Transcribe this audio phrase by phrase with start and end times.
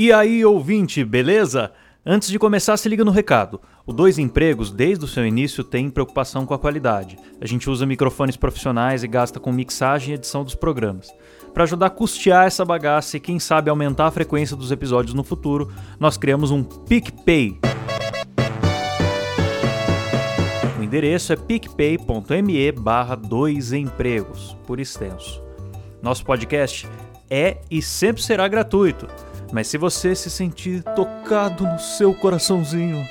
[0.00, 1.72] E aí, ouvinte, beleza?
[2.06, 3.60] Antes de começar, se liga no recado.
[3.84, 7.18] O Dois Empregos, desde o seu início, tem preocupação com a qualidade.
[7.40, 11.12] A gente usa microfones profissionais e gasta com mixagem e edição dos programas.
[11.52, 15.24] Para ajudar a custear essa bagaça e quem sabe aumentar a frequência dos episódios no
[15.24, 15.68] futuro,
[15.98, 17.58] nós criamos um PicPay.
[20.78, 25.42] O endereço é picpay.me barra dois empregos, por extenso.
[26.00, 26.86] Nosso podcast
[27.28, 29.08] é e sempre será gratuito,
[29.52, 33.04] mas se você se sentir tocado no seu coraçãozinho,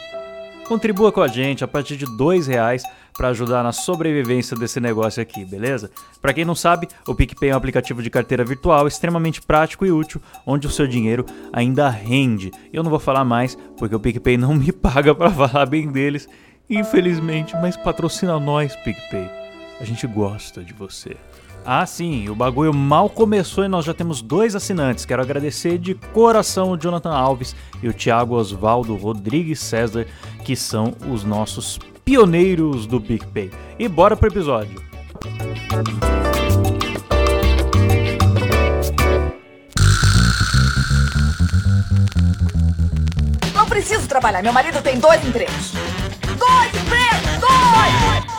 [0.67, 2.83] contribua com a gente a partir de dois reais
[3.17, 5.89] para ajudar na sobrevivência desse negócio aqui, beleza?
[6.21, 9.91] Para quem não sabe, o PicPay é um aplicativo de carteira virtual extremamente prático e
[9.91, 12.51] útil, onde o seu dinheiro ainda rende.
[12.71, 16.29] Eu não vou falar mais, porque o PicPay não me paga para falar bem deles,
[16.69, 19.29] infelizmente, mas patrocina nós, PicPay.
[19.79, 21.17] A gente gosta de você.
[21.69, 25.03] Ah, sim, o bagulho mal começou e nós já temos dois assinantes.
[25.03, 27.53] Quero agradecer de coração o Jonathan Alves
[27.83, 30.07] e o Thiago Osvaldo Rodrigues César,
[30.45, 33.51] que são os nossos pioneiros do PicPay.
[33.77, 34.81] E bora pro episódio.
[43.53, 44.41] Não preciso trabalhar.
[44.41, 45.73] Meu marido tem dois empregos.
[46.39, 47.41] Dois empregos!
[47.41, 48.36] Dois!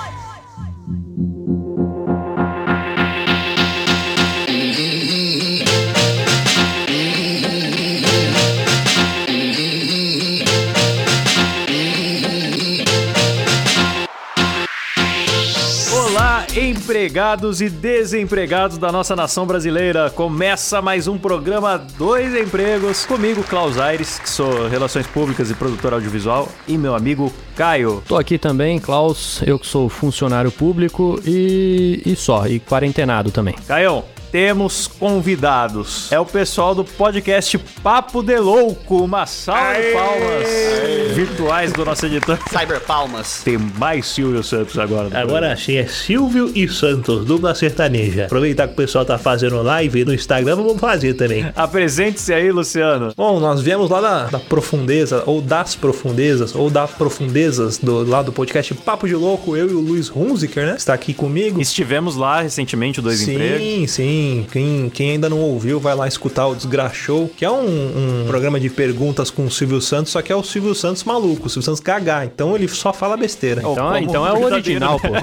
[17.18, 20.08] Empregados e desempregados da nossa nação brasileira.
[20.08, 25.94] Começa mais um programa Dois Empregos comigo, Klaus Aires, que sou Relações Públicas e produtor
[25.94, 28.04] audiovisual, e meu amigo Caio.
[28.06, 33.56] Tô aqui também, Klaus, eu que sou funcionário público e, e só, e quarentenado também.
[33.66, 36.10] Caio, temos convidados.
[36.12, 39.02] É o pessoal do podcast Papo de Louco.
[39.04, 42.38] Uma salva de palmas virtuais do nosso editor.
[42.50, 43.42] Cyber Palmas.
[43.44, 45.08] Tem mais Silvio Santos agora.
[45.08, 48.26] no Agora achei, é Silvio e Santos, dupla sertaneja.
[48.26, 51.46] Aproveitar que o pessoal tá fazendo live no Instagram, vamos fazer também.
[51.56, 53.12] Apresente-se aí, Luciano.
[53.16, 58.22] Bom, nós viemos lá da, da profundeza, ou das profundezas, ou da profundezas do lá
[58.22, 60.74] do podcast Papo de Louco, eu e o Luiz Hunziker, né?
[60.76, 61.60] Está aqui comigo.
[61.60, 63.90] Estivemos lá recentemente, o Dois sim, Empregos.
[63.90, 64.17] sim.
[64.50, 68.58] Quem, quem ainda não ouviu, vai lá escutar o Desgraxou, que é um, um programa
[68.58, 71.62] de perguntas com o Silvio Santos, só que é o Silvio Santos maluco, o Silvio
[71.62, 72.24] Santos gaga.
[72.24, 73.60] Então ele só fala besteira.
[73.60, 75.08] Então, como então é o original, pô.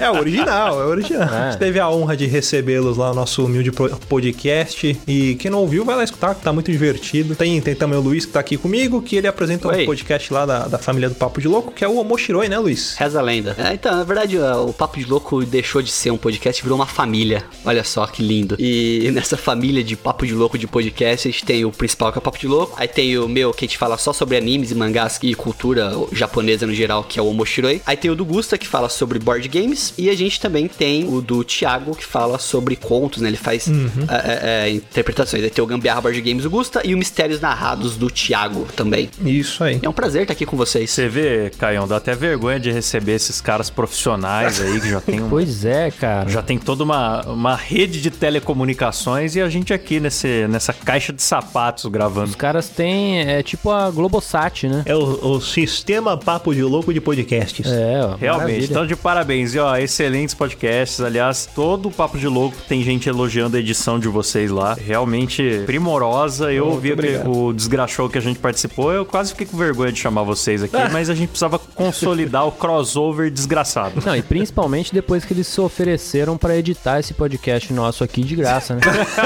[0.00, 1.28] É o original, é o original.
[1.28, 1.38] É.
[1.38, 3.70] A gente teve a honra de recebê-los lá no nosso humilde
[4.08, 4.98] podcast.
[5.06, 7.34] E quem não ouviu, vai lá escutar, que tá muito divertido.
[7.34, 9.82] Tem, tem também o Luiz que tá aqui comigo, que ele apresenta Oi.
[9.82, 12.58] um podcast lá da, da família do Papo de Louco, que é o Omoshiroi, né,
[12.58, 12.94] Luiz?
[12.96, 13.54] Reza a lenda.
[13.58, 16.78] É, então, na verdade, o Papo de Louco deixou de ser um podcast e virou
[16.78, 17.44] uma família.
[17.64, 18.31] Olha só que lindo.
[18.58, 22.18] E nessa família de Papo de Louco de podcast, a gente tem o principal, que
[22.18, 22.74] é o Papo de Louco.
[22.76, 25.92] Aí tem o meu, que a gente fala só sobre animes e mangás e cultura
[26.12, 27.82] japonesa no geral, que é o Omoshiroi.
[27.86, 29.92] Aí tem o do Gusta, que fala sobre board games.
[29.98, 33.28] E a gente também tem o do Thiago, que fala sobre contos, né?
[33.28, 33.72] Ele faz é,
[34.10, 35.42] é, é, interpretações.
[35.42, 39.08] Aí tem o Gambiarra Board Games do Gusta e o Mistérios Narrados do Thiago também.
[39.24, 39.78] Isso aí.
[39.82, 40.90] É um prazer estar aqui com vocês.
[40.90, 45.20] Você vê, Caião, dá até vergonha de receber esses caras profissionais aí que já tem
[45.22, 46.28] um, Pois é, cara.
[46.28, 51.12] já tem toda uma, uma rede de telecomunicações e a gente aqui nesse, nessa caixa
[51.12, 52.28] de sapatos gravando.
[52.28, 54.84] Os caras têm, é tipo a Globosat, né?
[54.86, 57.66] É o, o sistema Papo de Louco de podcasts.
[57.66, 58.64] É, ó, Realmente, maravilha.
[58.64, 59.56] então de parabéns.
[59.56, 61.00] E ó, excelentes podcasts.
[61.00, 64.74] Aliás, todo o Papo de Louco tem gente elogiando a edição de vocês lá.
[64.74, 66.52] Realmente primorosa.
[66.52, 66.94] Eu ouvi
[67.26, 68.92] o Desgraxou que a gente participou.
[68.92, 72.52] Eu quase fiquei com vergonha de chamar vocês aqui, mas a gente precisava consolidar o
[72.52, 74.00] crossover desgraçado.
[74.06, 78.36] Não, e principalmente depois que eles se ofereceram pra editar esse podcast nosso aqui de
[78.36, 78.80] graça, né?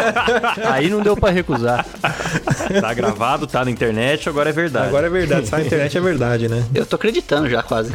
[0.70, 1.84] Aí não deu pra recusar.
[2.80, 4.88] Tá gravado, tá na internet, agora é verdade.
[4.88, 6.64] Agora é verdade, tá na internet é verdade, né?
[6.74, 7.92] Eu tô acreditando já quase.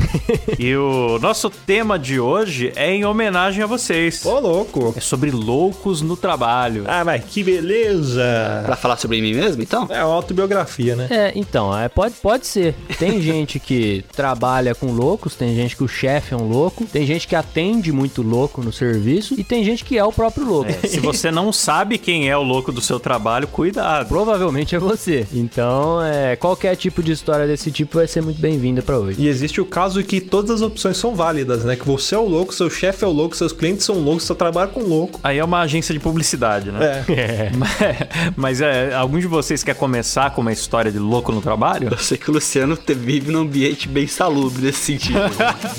[0.60, 4.26] E o nosso tema de hoje é em homenagem a vocês.
[4.26, 4.94] Ô, louco.
[4.96, 6.84] É sobre loucos no trabalho.
[6.88, 8.64] Ah, mas que beleza!
[8.66, 9.88] Pra falar sobre mim mesmo, então?
[9.90, 11.08] É uma autobiografia, né?
[11.10, 12.76] É, então, é, pode, pode ser.
[12.98, 17.06] Tem gente que trabalha com loucos, tem gente que o chefe é um louco, tem
[17.06, 20.72] gente que atende muito louco no serviço e tem gente que é o próprio louco.
[20.72, 24.08] É, se você não sabe quem é o louco do seu trabalho, cuidado.
[24.08, 25.26] Provavelmente é você.
[25.34, 29.22] Então, é, qualquer tipo de história desse tipo vai ser muito bem-vinda pra hoje.
[29.22, 31.76] E existe o caso que todas as opções são válidas, né?
[31.76, 34.36] Que você é o louco, seu chefe é o louco, seus clientes são loucos, seu
[34.36, 35.20] trabalho com louco.
[35.24, 37.04] Aí é uma agência de publicidade, né?
[37.10, 37.52] É.
[37.56, 37.72] Mas,
[38.36, 41.90] mas é, algum de vocês quer começar com uma história de louco no trabalho?
[41.92, 45.20] Eu sei que o Luciano te- vive num ambiente bem salubre nesse sentido.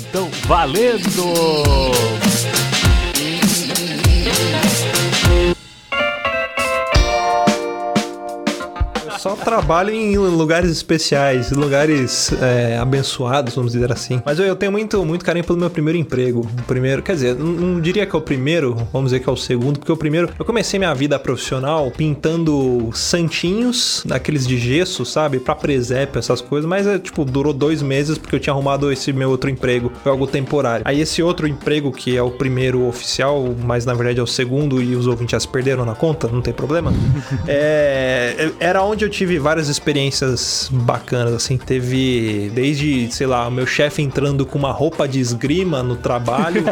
[0.09, 1.23] Então, valendo!
[9.23, 14.21] Só trabalho em lugares especiais, lugares é, abençoados, vamos dizer assim.
[14.25, 16.41] Mas eu, eu, tenho muito, muito carinho pelo meu primeiro emprego.
[16.41, 19.31] O primeiro, quer dizer, não, não, diria que é o primeiro, vamos dizer que é
[19.31, 25.05] o segundo, porque o primeiro, eu comecei minha vida profissional pintando santinhos, daqueles de gesso,
[25.05, 25.39] sabe?
[25.39, 29.13] Pra presépio, essas coisas, mas é, tipo, durou dois meses porque eu tinha arrumado esse
[29.13, 29.89] meu outro emprego.
[30.03, 30.83] Foi algo temporário.
[30.85, 34.81] Aí esse outro emprego, que é o primeiro oficial, mas na verdade é o segundo
[34.81, 36.91] e os ouvintes já se perderam na conta, não tem problema.
[37.47, 41.57] é, era onde eu tive várias experiências bacanas, assim.
[41.57, 46.63] Teve desde, sei lá, o meu chefe entrando com uma roupa de esgrima no trabalho.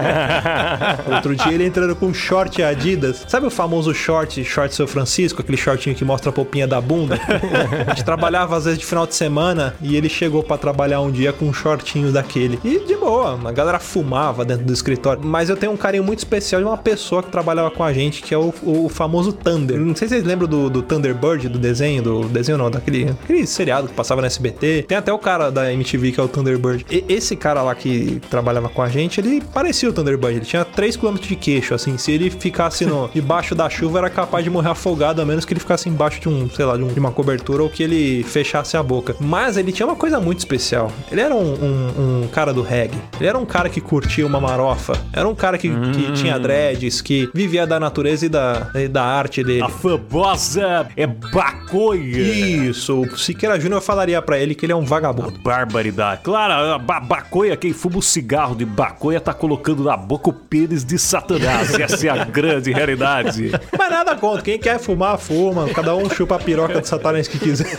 [1.14, 3.26] Outro dia ele entrando com short Adidas.
[3.28, 7.20] Sabe o famoso short, short São Francisco, aquele shortinho que mostra a popinha da bunda?
[7.88, 11.12] a gente trabalhava às vezes de final de semana e ele chegou para trabalhar um
[11.12, 12.60] dia com um shortinho daquele.
[12.64, 15.24] E de boa, a galera fumava dentro do escritório.
[15.24, 18.22] Mas eu tenho um carinho muito especial de uma pessoa que trabalhava com a gente,
[18.22, 19.80] que é o, o famoso Thunder.
[19.80, 23.46] Não sei se vocês lembram do, do Thunderbird, do desenho, do desenho não, daquele aquele
[23.46, 24.86] seriado que passava no SBT.
[24.88, 26.86] Tem até o cara da MTV que é o Thunderbird.
[26.90, 30.38] E, esse cara lá que trabalhava com a gente, ele parecia o Thunderbird.
[30.38, 31.98] Ele tinha 3 km de queixo, assim.
[31.98, 35.54] Se ele ficasse no, debaixo da chuva, era capaz de morrer afogado, a menos que
[35.54, 38.24] ele ficasse embaixo de um, sei lá, de, um, de uma cobertura ou que ele
[38.24, 39.16] fechasse a boca.
[39.20, 40.92] Mas ele tinha uma coisa muito especial.
[41.12, 42.98] Ele era um, um, um cara do reggae.
[43.20, 44.94] Ele era um cara que curtia uma marofa.
[45.14, 45.92] Era um cara que, hum.
[45.92, 49.64] que tinha dreads, que vivia da natureza e da, e da arte dele.
[49.64, 52.21] A famosa é bacoia.
[52.22, 53.02] Isso.
[53.02, 55.34] O Siqueira Júnior falaria para ele que ele é um vagabundo.
[55.36, 56.22] A barbaridade.
[56.24, 60.34] Claro, a ba bacoia, quem fuma o cigarro de bacoia tá colocando na boca o
[60.34, 61.74] pênis de Satanás.
[61.80, 63.52] Essa é a grande realidade.
[63.78, 64.42] Mas nada contra.
[64.42, 65.68] Quem quer fumar, fuma.
[65.70, 67.68] Cada um chupa a piroca de Satanás que quiser.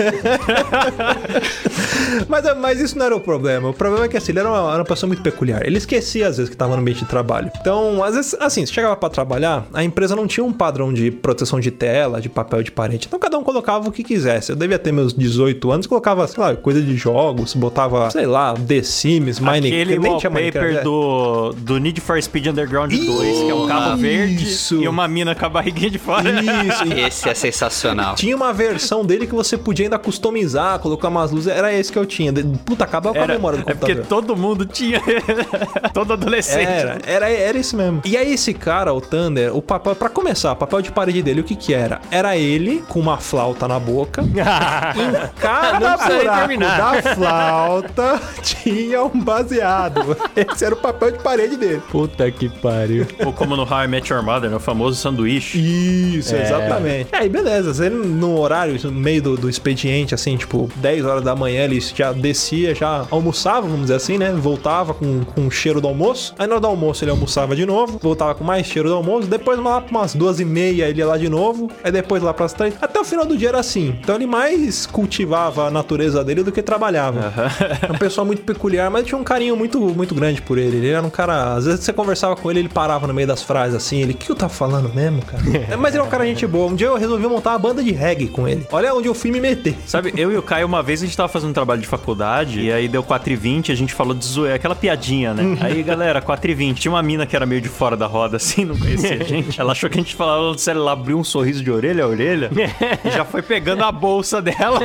[2.28, 3.70] mas, mas isso não era o problema.
[3.70, 5.64] O problema é que assim, ele era uma, era uma pessoa muito peculiar.
[5.64, 7.50] Ele esquecia às vezes que tava no ambiente de trabalho.
[7.60, 11.10] Então, às vezes, assim, você chegava para trabalhar, a empresa não tinha um padrão de
[11.10, 13.06] proteção de tela, de papel de parede.
[13.06, 14.02] Então cada um colocava o que
[14.32, 14.50] quisesse.
[14.50, 18.55] Eu devia ter meus 18 anos, colocava, sei lá, coisa de jogos, botava, sei lá,
[18.55, 19.82] The Sims, Minecraft.
[19.82, 20.82] Aquele nem wallpaper é.
[20.82, 25.34] do, do Need for Speed Underground 2, que é um carro verde e uma mina
[25.34, 26.23] com a barriguinha de fora.
[26.31, 26.84] Isso.
[26.93, 28.14] Esse é sensacional.
[28.14, 31.52] Tinha uma versão dele que você podia ainda customizar, colocar umas luzes.
[31.52, 32.32] Era esse que eu tinha.
[32.64, 33.90] Puta, acabou com a memória do computador.
[33.90, 35.00] É porque todo mundo tinha.
[35.93, 36.69] todo adolescente.
[36.69, 38.02] Era, era, era isso mesmo.
[38.05, 41.40] E aí esse cara, o Thunder, o papel, para começar, o papel de parede dele,
[41.40, 42.00] o que que era?
[42.11, 44.21] Era ele com uma flauta na boca.
[44.32, 50.16] em cada buraco da flauta tinha um baseado.
[50.36, 51.82] Esse era o papel de parede dele.
[51.90, 53.06] Puta que pariu.
[53.24, 55.58] Ou como no How I Met Your Mother, no famoso sanduíche.
[55.58, 56.42] Isso, é.
[56.42, 57.08] exatamente.
[57.12, 57.72] E aí, beleza.
[57.74, 61.80] Você no horário, no meio do, do expediente, assim, tipo, 10 horas da manhã, ele
[61.80, 64.32] já descia, já almoçava, vamos dizer assim, né?
[64.32, 66.34] Voltava com, com o cheiro do almoço.
[66.38, 69.28] Aí na hora do almoço ele almoçava de novo, voltava com mais cheiro do almoço.
[69.28, 71.70] Depois lá pra umas duas e meia ele ia lá de novo.
[71.82, 72.74] Aí depois lá pras três.
[72.80, 73.98] Até o final do dia era assim.
[74.02, 77.20] Então ele mais cultivava a natureza dele do que trabalhava.
[77.20, 77.90] Uhum.
[77.90, 80.78] uma pessoa muito peculiar, mas tinha um carinho muito, muito grande por ele.
[80.78, 81.54] Ele era um cara.
[81.54, 84.02] Às vezes você conversava com ele, ele parava no meio das frases assim.
[84.02, 85.43] Ele, o que eu tava falando mesmo, cara?
[85.78, 86.70] mas ele é um cara gente boa.
[86.70, 88.66] Um dia eu resolvi montar uma banda de reggae com ele.
[88.72, 89.76] Olha onde eu fui me meter.
[89.87, 92.60] Sabe, eu e o Caio, uma vez a gente tava fazendo um trabalho de faculdade
[92.60, 95.43] e aí deu 4h20, a gente falou de zoeira, aquela piadinha, né?
[95.43, 95.56] Uhum.
[95.60, 96.75] Aí, galera, 4h20.
[96.75, 99.60] Tinha uma mina que era meio de fora da roda, assim, não conhecia a gente.
[99.60, 102.50] Ela achou que a gente falava sério, ela abriu um sorriso de orelha a orelha
[103.05, 104.80] e já foi pegando a bolsa dela.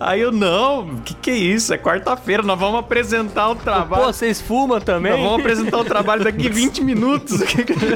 [0.00, 1.74] aí eu, não, que que é isso?
[1.74, 4.04] É quarta-feira, nós vamos apresentar o trabalho.
[4.04, 5.12] Pô, vocês fumam também?
[5.12, 7.40] Nós vamos apresentar o trabalho daqui 20 minutos.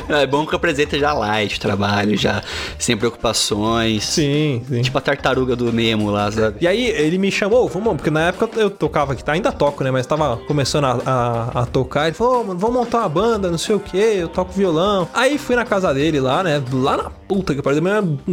[0.08, 2.42] é bom que apresenta já light o trabalho, já
[2.78, 4.04] sem preocupações.
[4.04, 4.82] Sim, sim.
[4.82, 6.56] Tipo a tartaruga do Nemo lá, sabe?
[6.60, 9.90] E aí ele me chamou, vamos, porque na época eu tocava aqui, ainda toco, né?
[9.90, 12.06] Mas tava começando a, a, a tocar.
[12.06, 15.08] Ele falou, oh, mano, vamos montar uma banda, não sei o que, eu toco violão.
[15.14, 16.62] Aí fui na casa dele lá, né?
[16.72, 17.82] Lá na puta que pariu,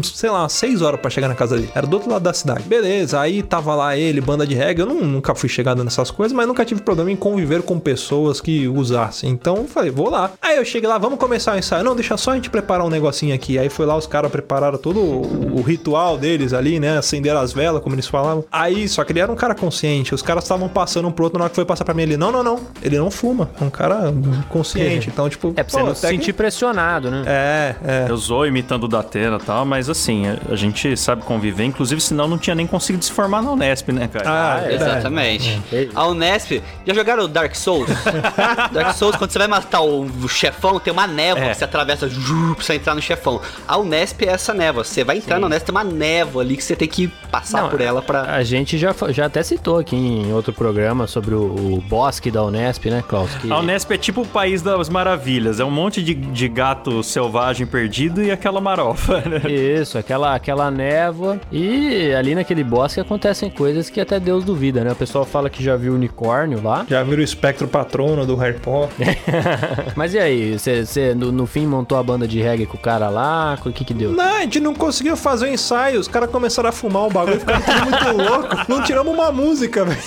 [0.03, 1.71] sei lá, seis horas para chegar na casa dele.
[1.73, 2.63] Era do outro lado da cidade.
[2.63, 4.81] Beleza, aí tava lá ele, banda de reggae.
[4.81, 8.41] Eu não, nunca fui chegado nessas coisas, mas nunca tive problema em conviver com pessoas
[8.41, 9.29] que usassem.
[9.29, 10.31] Então falei, vou lá.
[10.41, 11.81] Aí eu cheguei lá, vamos começar o ensaio.
[11.81, 13.57] Não, deixa só a gente preparar um negocinho aqui.
[13.57, 16.97] Aí foi lá, os caras prepararam todo o, o, ritual deles ali, né?
[16.97, 18.43] Acenderam as velas, como eles falavam.
[18.51, 20.13] Aí, só que ele era um cara consciente.
[20.13, 22.17] Os caras estavam passando um pro outro, na hora que foi passar pra mim, ele,
[22.17, 22.59] não, não, não.
[22.83, 23.49] Ele não fuma.
[23.61, 24.13] É um cara
[24.49, 25.09] consciente.
[25.09, 25.53] Então, tipo.
[25.55, 26.33] É pra você não se sentir que...
[26.33, 27.23] pressionado, né?
[27.25, 28.05] É, é.
[28.09, 31.63] Eu sou imitando o Datena e tal, mas assim, a, gente sabe conviver.
[31.63, 34.25] Inclusive, senão não tinha nem conseguido se formar na Unesp, né, cara?
[34.27, 35.61] Ah, é exatamente.
[35.71, 35.87] É.
[35.93, 36.61] A Unesp.
[36.85, 37.89] Já jogaram Dark Souls?
[38.73, 41.49] Dark Souls, quando você vai matar o, o chefão, tem uma névoa é.
[41.49, 42.15] que você atravessa pra
[42.57, 43.39] você entrar no chefão.
[43.67, 44.83] A Unesp é essa névoa.
[44.83, 45.41] Você vai entrar Sim.
[45.41, 48.23] na Unesp, tem uma névoa ali que você tem que passar não, por ela pra.
[48.33, 52.43] A gente já, já até citou aqui em outro programa sobre o, o bosque da
[52.43, 53.33] Unesp, né, Klaus?
[53.35, 53.51] Que...
[53.51, 55.59] A Unesp é tipo o país das maravilhas.
[55.59, 59.21] É um monte de, de gato selvagem perdido e aquela farofa.
[59.29, 59.41] né?
[59.51, 61.39] Isso, aquela, aquela névoa.
[61.51, 64.91] E ali naquele bosque acontecem coisas que até Deus duvida, né?
[64.91, 66.85] O pessoal fala que já viu unicórnio lá.
[66.89, 69.17] Já viram o espectro patrono do Harry Potter?
[69.95, 73.09] Mas e aí, você no, no fim montou a banda de reggae com o cara
[73.09, 73.57] lá?
[73.65, 74.11] O que que deu?
[74.11, 75.99] Não, a gente não conseguiu fazer o ensaio.
[75.99, 78.55] Os caras começaram a fumar o bagulho, ficaram tudo muito louco.
[78.67, 79.99] Não tiramos uma música, velho.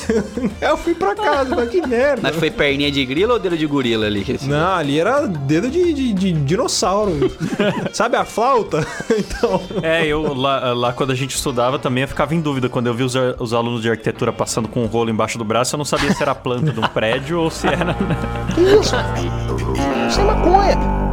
[0.61, 2.21] Eu fui pra casa, mas que merda.
[2.23, 4.25] Mas foi perninha de grilo ou dedo de gorila ali?
[4.43, 7.13] Não, ali era dedo de, de- de dinossauro.
[7.93, 8.52] Sabe a flauta?
[9.17, 9.61] Então.
[9.83, 12.69] É, eu lá, lá quando a gente estudava também eu ficava em dúvida.
[12.69, 15.75] Quando eu vi os, os alunos de arquitetura passando com um rolo embaixo do braço,
[15.75, 17.97] eu não sabia se era a planta de um prédio ou se era.
[18.57, 18.95] Isso?
[20.09, 21.12] Isso é maconha.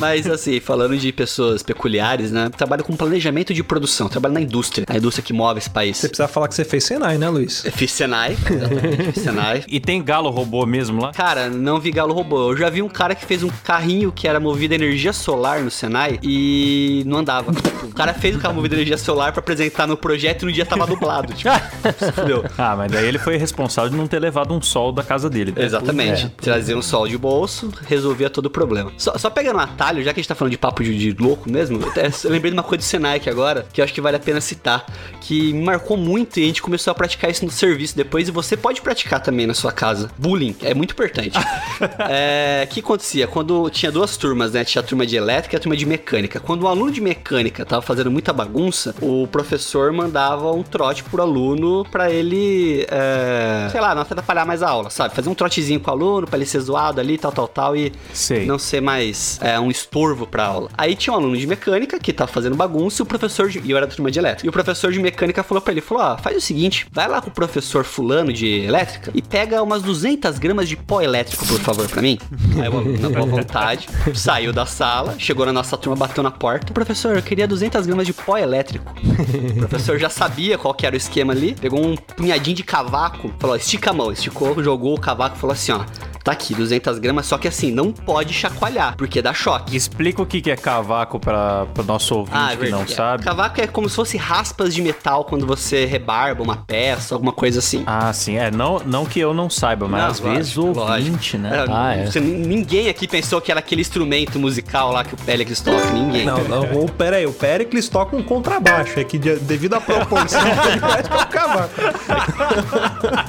[0.00, 2.50] Mas assim, falando de pessoas peculiares, né?
[2.56, 5.96] Trabalho com planejamento de produção, trabalho na indústria, a indústria que move esse país.
[5.96, 7.64] Você precisa falar que você fez Senai, né, Luiz?
[7.64, 9.64] Eu Fiz Senai, exatamente, fiz Senai.
[9.68, 11.12] E tem galo robô mesmo lá?
[11.12, 12.52] Cara, não vi galo robô.
[12.52, 15.60] Eu já vi um cara que fez um carrinho que era movido a energia solar
[15.60, 17.50] no Senai e não andava.
[17.82, 20.52] O cara fez o carro movido a energia solar pra apresentar no projeto e no
[20.52, 21.32] dia tava dublado.
[21.32, 21.50] Tipo,
[21.98, 22.44] se fudeu.
[22.58, 25.52] Ah, mas daí ele foi responsável de não ter levado um sol da casa dele.
[25.56, 25.64] né?
[25.64, 26.28] Exatamente.
[26.40, 28.92] Trazia um sol de bolso, resolvia todo o problema.
[28.96, 31.22] Só, só pegando um atalho, já que a gente tá falando de papo de, de
[31.22, 33.84] louco mesmo, eu, até- eu lembrei de uma coisa do Senai aqui agora, que eu
[33.84, 34.84] acho que vale a pena citar,
[35.20, 38.30] que me marcou muito e a gente começou a praticar isso no serviço depois, e
[38.30, 40.10] você pode praticar também na sua casa.
[40.18, 41.36] Bullying, é muito importante.
[42.08, 43.26] É, O que acontecia?
[43.26, 44.64] Quando tinha duas turmas, né?
[44.64, 46.40] Tinha a turma de elétrica e a turma de mecânica.
[46.40, 51.20] Quando o aluno de mecânica tava fazendo muita bagunça, o professor mandava um trote pro
[51.22, 55.14] aluno pra ele, é, sei lá, não atrapalhar mais a aula, sabe?
[55.14, 57.92] Fazer um trotezinho com o aluno pra ele ser zoado ali, tal, tal, tal, e
[58.12, 58.46] Sei.
[58.46, 60.70] não ser mais é, um estorvo pra aula.
[60.76, 63.70] Aí tinha um aluno de mecânica que tava fazendo bagunça e o professor, de, e
[63.70, 66.02] eu era da turma de elétrica, e o professor de mecânica falou pra ele, falou,
[66.02, 69.82] ó, faz o seguinte, vai lá com o professor fulano de elétrica e pega umas
[69.82, 72.18] 200 gramas de pó elétrico, por favor, pra mim.
[72.60, 76.30] Aí o aluno, na boa vontade, saiu da sala, chegou na nossa turma, bateu na
[76.30, 78.92] porta, professor, eu queria 200 gramas de pó elétrico.
[79.56, 83.32] O professor já sabia qual que era o esquema ali, pegou um punhadinho de cavaco,
[83.38, 85.84] falou, estica a mão, esticou, jogou o cavaco e falou assim, ó,
[86.26, 89.76] tá aqui, 200 gramas, só que assim, não pode chacoalhar, porque dá choque.
[89.76, 92.94] Explica o que que é cavaco para o nosso ouvinte Ah, é que não verdade.
[92.94, 93.22] sabe.
[93.22, 97.60] Cavaco é como se fosse raspas de metal quando você rebarba uma peça, alguma coisa
[97.60, 97.84] assim.
[97.86, 98.36] Ah, sim.
[98.36, 100.80] É, não, não que eu não saiba, mas Não, às vezes o lógico,
[101.10, 101.64] ouvinte, né?
[101.64, 102.06] É, Ah, é.
[102.06, 106.24] você- ninguém aqui pensou que era aquele instrumento musical lá que o Pélix toca, ninguém.
[106.26, 109.80] Não, não, o, pera aí, o Pericles toca um contrabaixo, é que de- devido à
[109.80, 111.74] proporção ele parece que é um cavaco.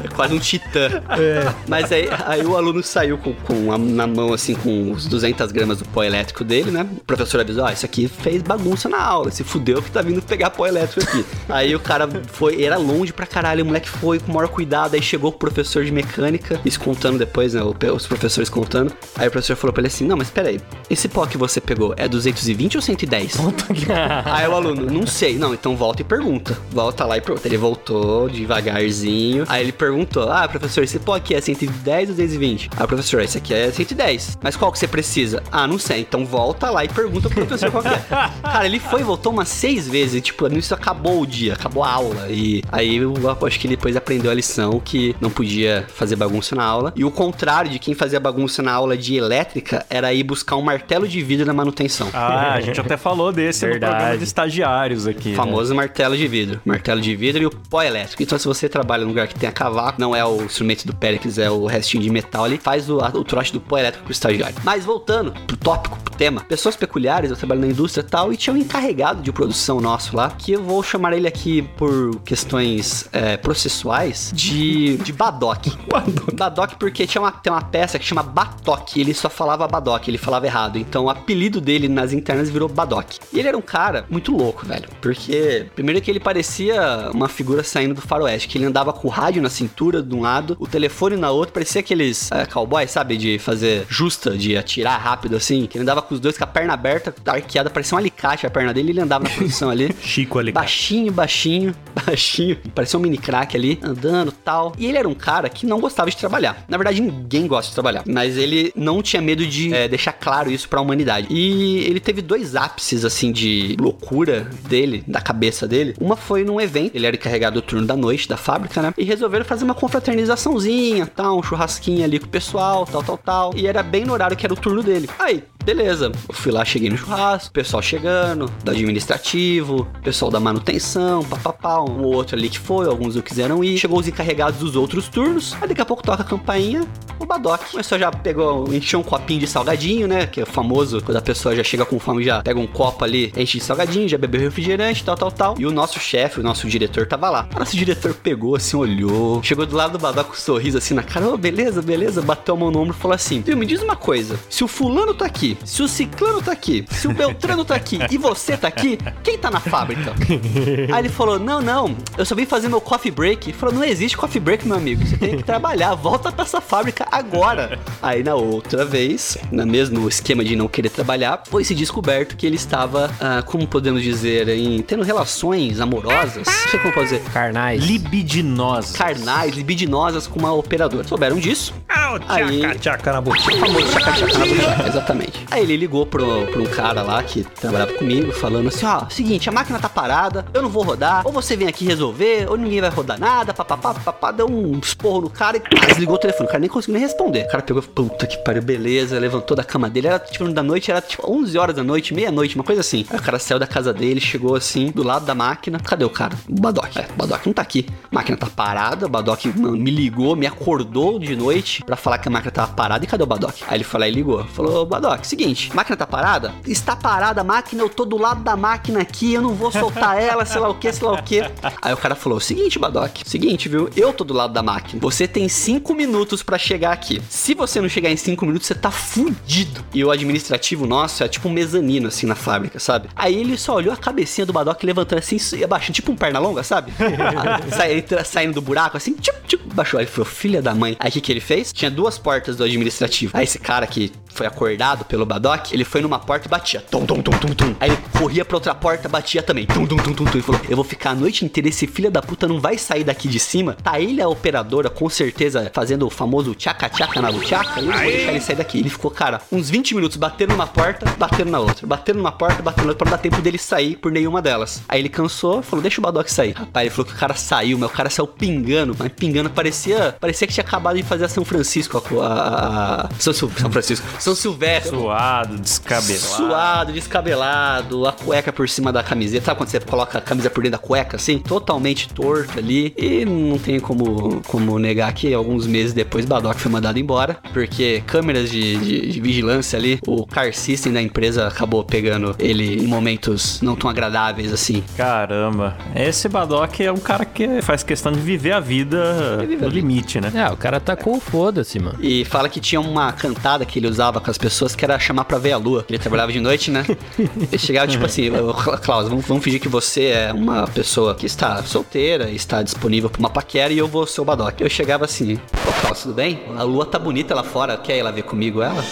[0.04, 1.04] É quase um titã.
[1.10, 1.54] É.
[1.68, 5.52] Mas aí, aí o aluno saiu com, com a- na mão, assim, com os 200
[5.52, 6.88] gramas do pó elétrico dele, né?
[6.98, 10.22] O professor avisou, ó, isso aqui fez bagunça na aula, se fudeu que tá vindo
[10.22, 11.26] pegar pó elétrico aqui.
[11.50, 14.96] aí o cara foi, era longe pra caralho, o moleque foi com o maior cuidado,
[14.96, 18.94] aí chegou o professor de mecânica, isso contando depois, né, os professores contando.
[19.16, 21.94] Aí o professor falou pra ele assim, não, mas peraí, esse pó que você pegou
[21.98, 23.36] é 220 ou 110?
[24.26, 25.38] Aí o aluno, não sei.
[25.38, 26.58] Não, então volta e pergunta.
[26.72, 27.48] Volta lá e pergunta.
[27.48, 29.44] Ele voltou devagarzinho.
[29.48, 32.70] Aí ele perguntou: Ah, professor, esse pó aqui é 110 ou 220?
[32.78, 34.38] Ah, professor, esse aqui é 110.
[34.42, 35.42] Mas qual que você precisa?
[35.52, 36.02] Ah, não sei.
[36.02, 37.98] Então volta lá e pergunta pro professor qual que é.
[38.44, 40.16] Cara, ele foi e voltou umas seis vezes.
[40.16, 42.28] E, tipo, nisso acabou o dia, acabou a aula.
[42.30, 43.14] E aí eu
[43.46, 46.94] acho que ele depois aprendeu a lição que não podia fazer bagunça na aula.
[46.96, 50.62] E o contrário de quem fazia bagunça na aula de elétrica era ir buscar um
[50.62, 52.10] martelo de vidro na manutenção.
[52.14, 53.94] Ah, a gente até falou desse no Verdade.
[53.96, 55.30] programa de estagiários aqui.
[55.30, 55.36] né?
[55.36, 56.62] Famoso martelo de vidro.
[56.66, 58.22] Martelo de vidro e o pó elétrico.
[58.24, 60.96] Então, se você trabalha num lugar que tem a cavaco, não é o instrumento do
[60.96, 64.12] Péricles, é o restinho de metal ali, faz o, o trote do pó elétrico pro
[64.12, 64.58] estagiário.
[64.62, 66.42] Mas voltando pro tópico, pro tema.
[66.42, 70.14] Pessoas peculiares, eu trabalho na indústria e tal, e tinha um encarregado de produção nosso
[70.18, 75.68] lá, que eu vou chamar ele aqui por questões é, processuais de, de Badoc.
[76.36, 80.06] Badoc porque tinha uma, tem uma peça que chama Batok, e ele só falava Badoc,
[80.06, 80.78] ele falava errado.
[80.78, 83.16] Então o apelido dele nas internas virou Badoc.
[83.32, 84.90] E ele era um cara muito louco, velho.
[85.02, 89.12] Porque, primeiro que ele parecia uma figura saindo do faroeste, que ele andava com o
[89.12, 93.18] rádio na cintura de um lado, o telefone na outra, parecia aqueles é, cowboys, sabe?
[93.18, 95.66] De fazer justa, de atirar rápido assim.
[95.66, 98.50] Que ele andava com os dois com a perna aberta, arqueada, parecia um alicate a
[98.50, 99.96] perna dele, e ele andava na posição ali.
[100.02, 100.52] Chico ali.
[100.52, 101.76] Baixinho, baixinho,
[102.06, 102.58] baixinho.
[102.74, 104.74] Parecia um mini crack ali, andando tal.
[104.78, 106.66] E ele era um cara que não gostava de trabalhar.
[106.68, 108.04] Na verdade, ninguém gosta de trabalhar.
[108.06, 111.28] Mas ele não tinha medo de é, deixar claro isso pra humanidade.
[111.30, 115.96] E ele teve dois ápices, assim, de loucura dele, da cabeça dele.
[116.00, 118.94] Uma foi num evento, ele era encarregado do turno da noite da fábrica, né?
[118.98, 123.56] E resolveram fazer uma confraternizaçãozinha, tal, um churrasquinho ali com o pessoal, tal, tal, tal.
[123.56, 125.10] E era bem no horário que era o turno dele.
[125.18, 131.26] Aí, Beleza, eu fui lá, cheguei no churrasco, pessoal chegando, do administrativo, pessoal da manutenção,
[131.26, 133.78] papapá, um ou outro ali que foi, alguns não quiseram ir.
[133.78, 136.88] Chegou os encarregados dos outros turnos, aí daqui a pouco toca a campainha,
[137.20, 137.60] o Badoc.
[137.70, 140.26] Começou já pegou, encheu um copinho de salgadinho, né?
[140.26, 143.34] Que é famoso, quando a pessoa já chega com fome, já pega um copo ali,
[143.36, 145.56] enche de salgadinho, já bebeu refrigerante, tal, tal, tal.
[145.60, 147.50] E o nosso chefe, o nosso diretor tava lá.
[147.54, 150.94] O nosso diretor pegou assim, olhou, chegou do lado do Badoc com um sorriso assim
[150.94, 153.82] na cara, ô, beleza, beleza, bateu a mão no ombro e falou assim: me diz
[153.82, 157.64] uma coisa, se o fulano tá aqui, se o ciclano tá aqui, se o Beltrano
[157.66, 160.14] tá aqui e você tá aqui, quem tá na fábrica?
[160.94, 163.50] Aí ele falou: Não, não, eu só vim fazer meu coffee break.
[163.50, 165.06] Ele falou: Não existe coffee break, meu amigo.
[165.06, 167.80] Você tem que trabalhar, volta pra essa fábrica agora.
[168.02, 172.46] Aí na outra vez, no mesmo esquema de não querer trabalhar, foi se descoberto que
[172.46, 176.46] ele estava, ah, como podemos dizer, em tendo relações amorosas.
[176.48, 177.22] Não sei como pode dizer.
[177.32, 177.84] Carnais.
[177.84, 178.98] Libidinosa.
[178.98, 181.08] Carnais, libidinosas com uma operadora.
[181.08, 181.74] Souberam disso?
[181.88, 183.38] Ah, o Aí- tchaca, tchaca na boca.
[183.40, 185.37] O famoso chaca-chaca na buchaca, exatamente.
[185.50, 189.50] Aí ele ligou pro, pro um cara lá que trabalhava comigo, falando assim: ó, seguinte,
[189.50, 192.82] a máquina tá parada, eu não vou rodar, ou você vem aqui resolver, ou ninguém
[192.82, 196.46] vai rodar nada, papapá, papapá, deu um esporro no cara e desligou o telefone.
[196.46, 197.46] O cara nem conseguiu nem responder.
[197.46, 200.92] O cara pegou, puta que pariu, beleza, levantou da cama dele, era tipo da noite,
[200.92, 203.06] era tipo 11 horas da noite, meia-noite, uma coisa assim.
[203.10, 205.80] Aí o cara saiu da casa dele, chegou assim, do lado da máquina.
[205.80, 206.36] Cadê o cara?
[206.50, 206.96] O Badoc.
[206.96, 207.86] É, o Badoc não tá aqui.
[208.12, 212.28] A máquina tá parada, o Badoc me ligou, me acordou de noite pra falar que
[212.28, 213.04] a máquina tava parada.
[213.04, 213.56] E cadê o Badoc?
[213.68, 214.44] Aí ele lá e ligou.
[214.46, 216.54] Falou, Badoc, seguinte, máquina tá parada?
[216.66, 220.18] Está parada a máquina, eu tô do lado da máquina aqui, eu não vou soltar
[220.22, 221.42] ela, sei lá o que, sei lá o que.
[221.82, 223.90] Aí o cara falou, seguinte, Badoc, seguinte, viu?
[223.96, 225.00] Eu tô do lado da máquina.
[225.02, 227.22] Você tem cinco minutos pra chegar aqui.
[227.30, 229.84] Se você não chegar em cinco minutos, você tá fudido.
[229.94, 233.10] E o administrativo nosso é tipo um mezanino, assim, na fábrica, sabe?
[233.16, 236.40] Aí ele só olhou a cabecinha do Badoc levantando assim e abaixando, tipo um perna
[236.40, 236.92] longa, sabe?
[237.76, 240.00] Sa- entra- saindo do buraco, assim, tipo, tipo, baixou.
[240.00, 240.96] Aí ele falou, filha da mãe.
[241.00, 241.72] Aí o que, que ele fez?
[241.74, 243.32] Tinha duas portas do administrativo.
[243.36, 246.82] Aí esse cara que foi acordado pelo Badoc, ele foi numa porta e batia.
[246.82, 247.76] Tum, tum, tum, tum, tum.
[247.80, 249.66] Aí ele corria pra outra porta, batia também.
[249.66, 250.32] Tum, tum, tum, tum, tum.
[250.34, 253.04] Ele falou, eu vou ficar a noite inteira, esse filho da puta não vai sair
[253.04, 253.74] daqui de cima.
[253.84, 257.80] Tá ele, a operadora, com certeza, fazendo o famoso tchaca-tchaca na buchaca.
[257.80, 258.80] E eu não vou deixar ele sair daqui.
[258.80, 261.86] Ele ficou, cara, uns 20 minutos batendo numa porta, batendo na outra.
[261.88, 264.82] Batendo numa porta, batendo na outra, pra não dar tempo dele sair por nenhuma delas.
[264.88, 266.54] Aí ele cansou, falou, deixa o Badoc sair.
[266.54, 268.96] Rapaz, ele falou que o cara saiu, mas o cara saiu pingando.
[268.98, 271.98] Mas pingando parecia, parecia que tinha acabado de fazer a São Francisco.
[272.22, 274.06] A, a- a- São, São Francisco.
[274.20, 274.96] São Silvestre.
[275.08, 276.18] Suado, descabelado.
[276.20, 279.46] Suado, descabelado, a cueca por cima da camiseta.
[279.46, 281.40] Sabe quando você coloca a camisa por dentro da cueca, assim?
[281.40, 282.94] Totalmente torto ali.
[282.98, 287.38] E não tem como, como negar que alguns meses depois Badoc foi mandado embora.
[287.54, 292.84] Porque câmeras de, de- de vigilância ali, o car system da empresa acabou pegando ele
[292.84, 294.84] em momentos não tão agradáveis assim.
[294.98, 295.78] Caramba.
[295.96, 299.64] Esse Badoc é um cara que faz questão de viver a vida vive a no
[299.64, 299.68] vida.
[299.68, 300.32] limite, né?
[300.36, 301.98] É, o cara tacou o foda-se, mano.
[302.02, 305.26] E fala que tinha uma cantada que ele usava com as pessoas que era chamar
[305.26, 305.86] pra ver a lua.
[305.90, 306.86] Ele trabalhava de noite, né?
[307.20, 311.16] Ele chegava tipo assim, "Ô, Cla- Klaus, vamos, vamos fingir que você é uma pessoa
[311.16, 314.60] que está solteira, está disponível pra uma paquera e eu vou ser o Badoc.
[314.62, 315.36] Eu chegava assim,
[315.68, 316.42] ô Klaus, tudo bem?
[316.58, 318.84] A lua tá bonita lá fora, quer ir lá ver comigo ela?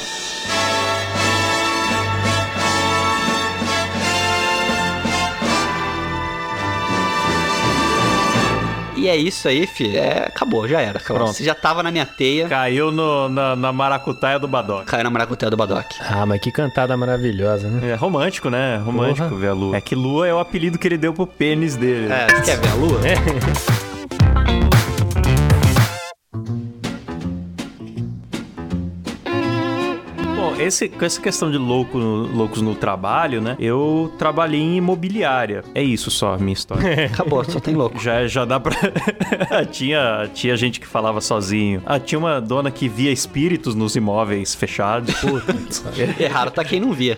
[9.06, 9.98] E é isso aí, filho.
[9.98, 11.00] É, acabou, já era.
[11.00, 11.20] Klaus.
[11.22, 11.34] Pronto.
[11.34, 12.48] Você já tava na minha teia.
[12.48, 14.86] Caiu no- na, na maracutaia do Badoc.
[14.86, 15.86] Caiu na maracuteia do Badoc.
[16.02, 17.91] Ah, mas que cantada maravilhosa, né?
[17.91, 18.78] É romântico, né?
[18.84, 19.39] Romântico Porra.
[19.41, 19.78] ver a lua.
[19.78, 22.12] É que lua é o apelido que ele deu pro pênis dele.
[22.12, 23.00] É, você quer ver a lua?
[23.00, 23.06] Bom,
[30.65, 33.56] esse, com essa questão de louco, loucos no trabalho, né?
[33.60, 35.63] Eu trabalhei em imobiliária.
[35.73, 37.06] É isso só a minha história.
[37.13, 37.99] Acabou, só tem louco.
[37.99, 38.75] Já, já dá pra.
[39.71, 41.82] tinha, tinha gente que falava sozinho.
[41.86, 45.13] Ah, tinha uma dona que via espíritos nos imóveis fechados.
[46.19, 47.17] Errado tá quem não via.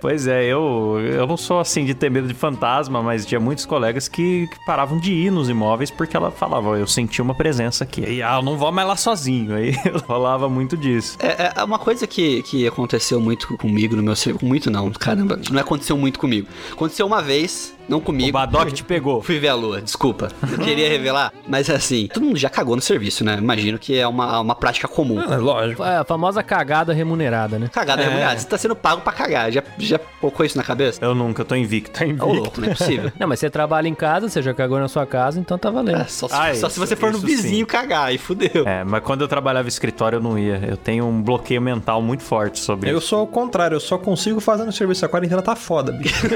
[0.00, 3.64] pois é, eu, eu não sou assim de ter medo de fantasma, mas tinha muitos
[3.66, 7.34] colegas que, que paravam de ir nos imóveis porque ela falava, "Ó, eu senti uma
[7.34, 8.02] presença aqui.
[8.02, 9.54] E ah, eu não vou mais lá sozinho.
[9.54, 9.74] Aí
[10.06, 11.16] rolava muito disso.
[11.20, 14.46] É, é uma coisa que, que aconteceu muito comigo no meu serviço.
[14.46, 15.40] Muito não, caramba.
[15.50, 16.46] Não aconteceu muito comigo.
[16.70, 18.32] Aconteceu uma vez, não O comigo.
[18.32, 19.22] Badoc te pegou.
[19.22, 20.28] Fui ver a lua, desculpa.
[20.50, 21.32] Eu queria revelar.
[21.46, 23.36] Mas assim, todo mundo já cagou no serviço, né?
[23.38, 25.20] Imagino que é uma, uma prática comum.
[25.20, 25.82] É, lógico.
[25.82, 27.68] É a famosa cagada remunerada, né?
[27.72, 28.04] Cagada é.
[28.06, 28.38] remunerada.
[28.38, 29.50] Você tá sendo pago pra cagar.
[29.52, 31.04] Já, já colocou isso na cabeça?
[31.04, 32.00] Eu nunca, eu tô invicto.
[32.20, 33.12] Ô, louco, não é possível.
[33.18, 36.00] Não, mas você trabalha em casa, você já cagou na sua casa, então tá valendo.
[36.00, 37.64] É, só, se- Ah, só se isso- você for no vizinho sim.
[37.64, 38.66] cagar, aí fudeu.
[38.66, 40.60] É, mas quando eu trabalhava em escritório eu não ia.
[40.66, 43.08] Eu tenho um bloqueio mental muito forte sobre Eu isso.
[43.08, 45.04] sou o contrário, eu só consigo fazer no serviço.
[45.04, 46.26] A quarentena tá foda, bicho.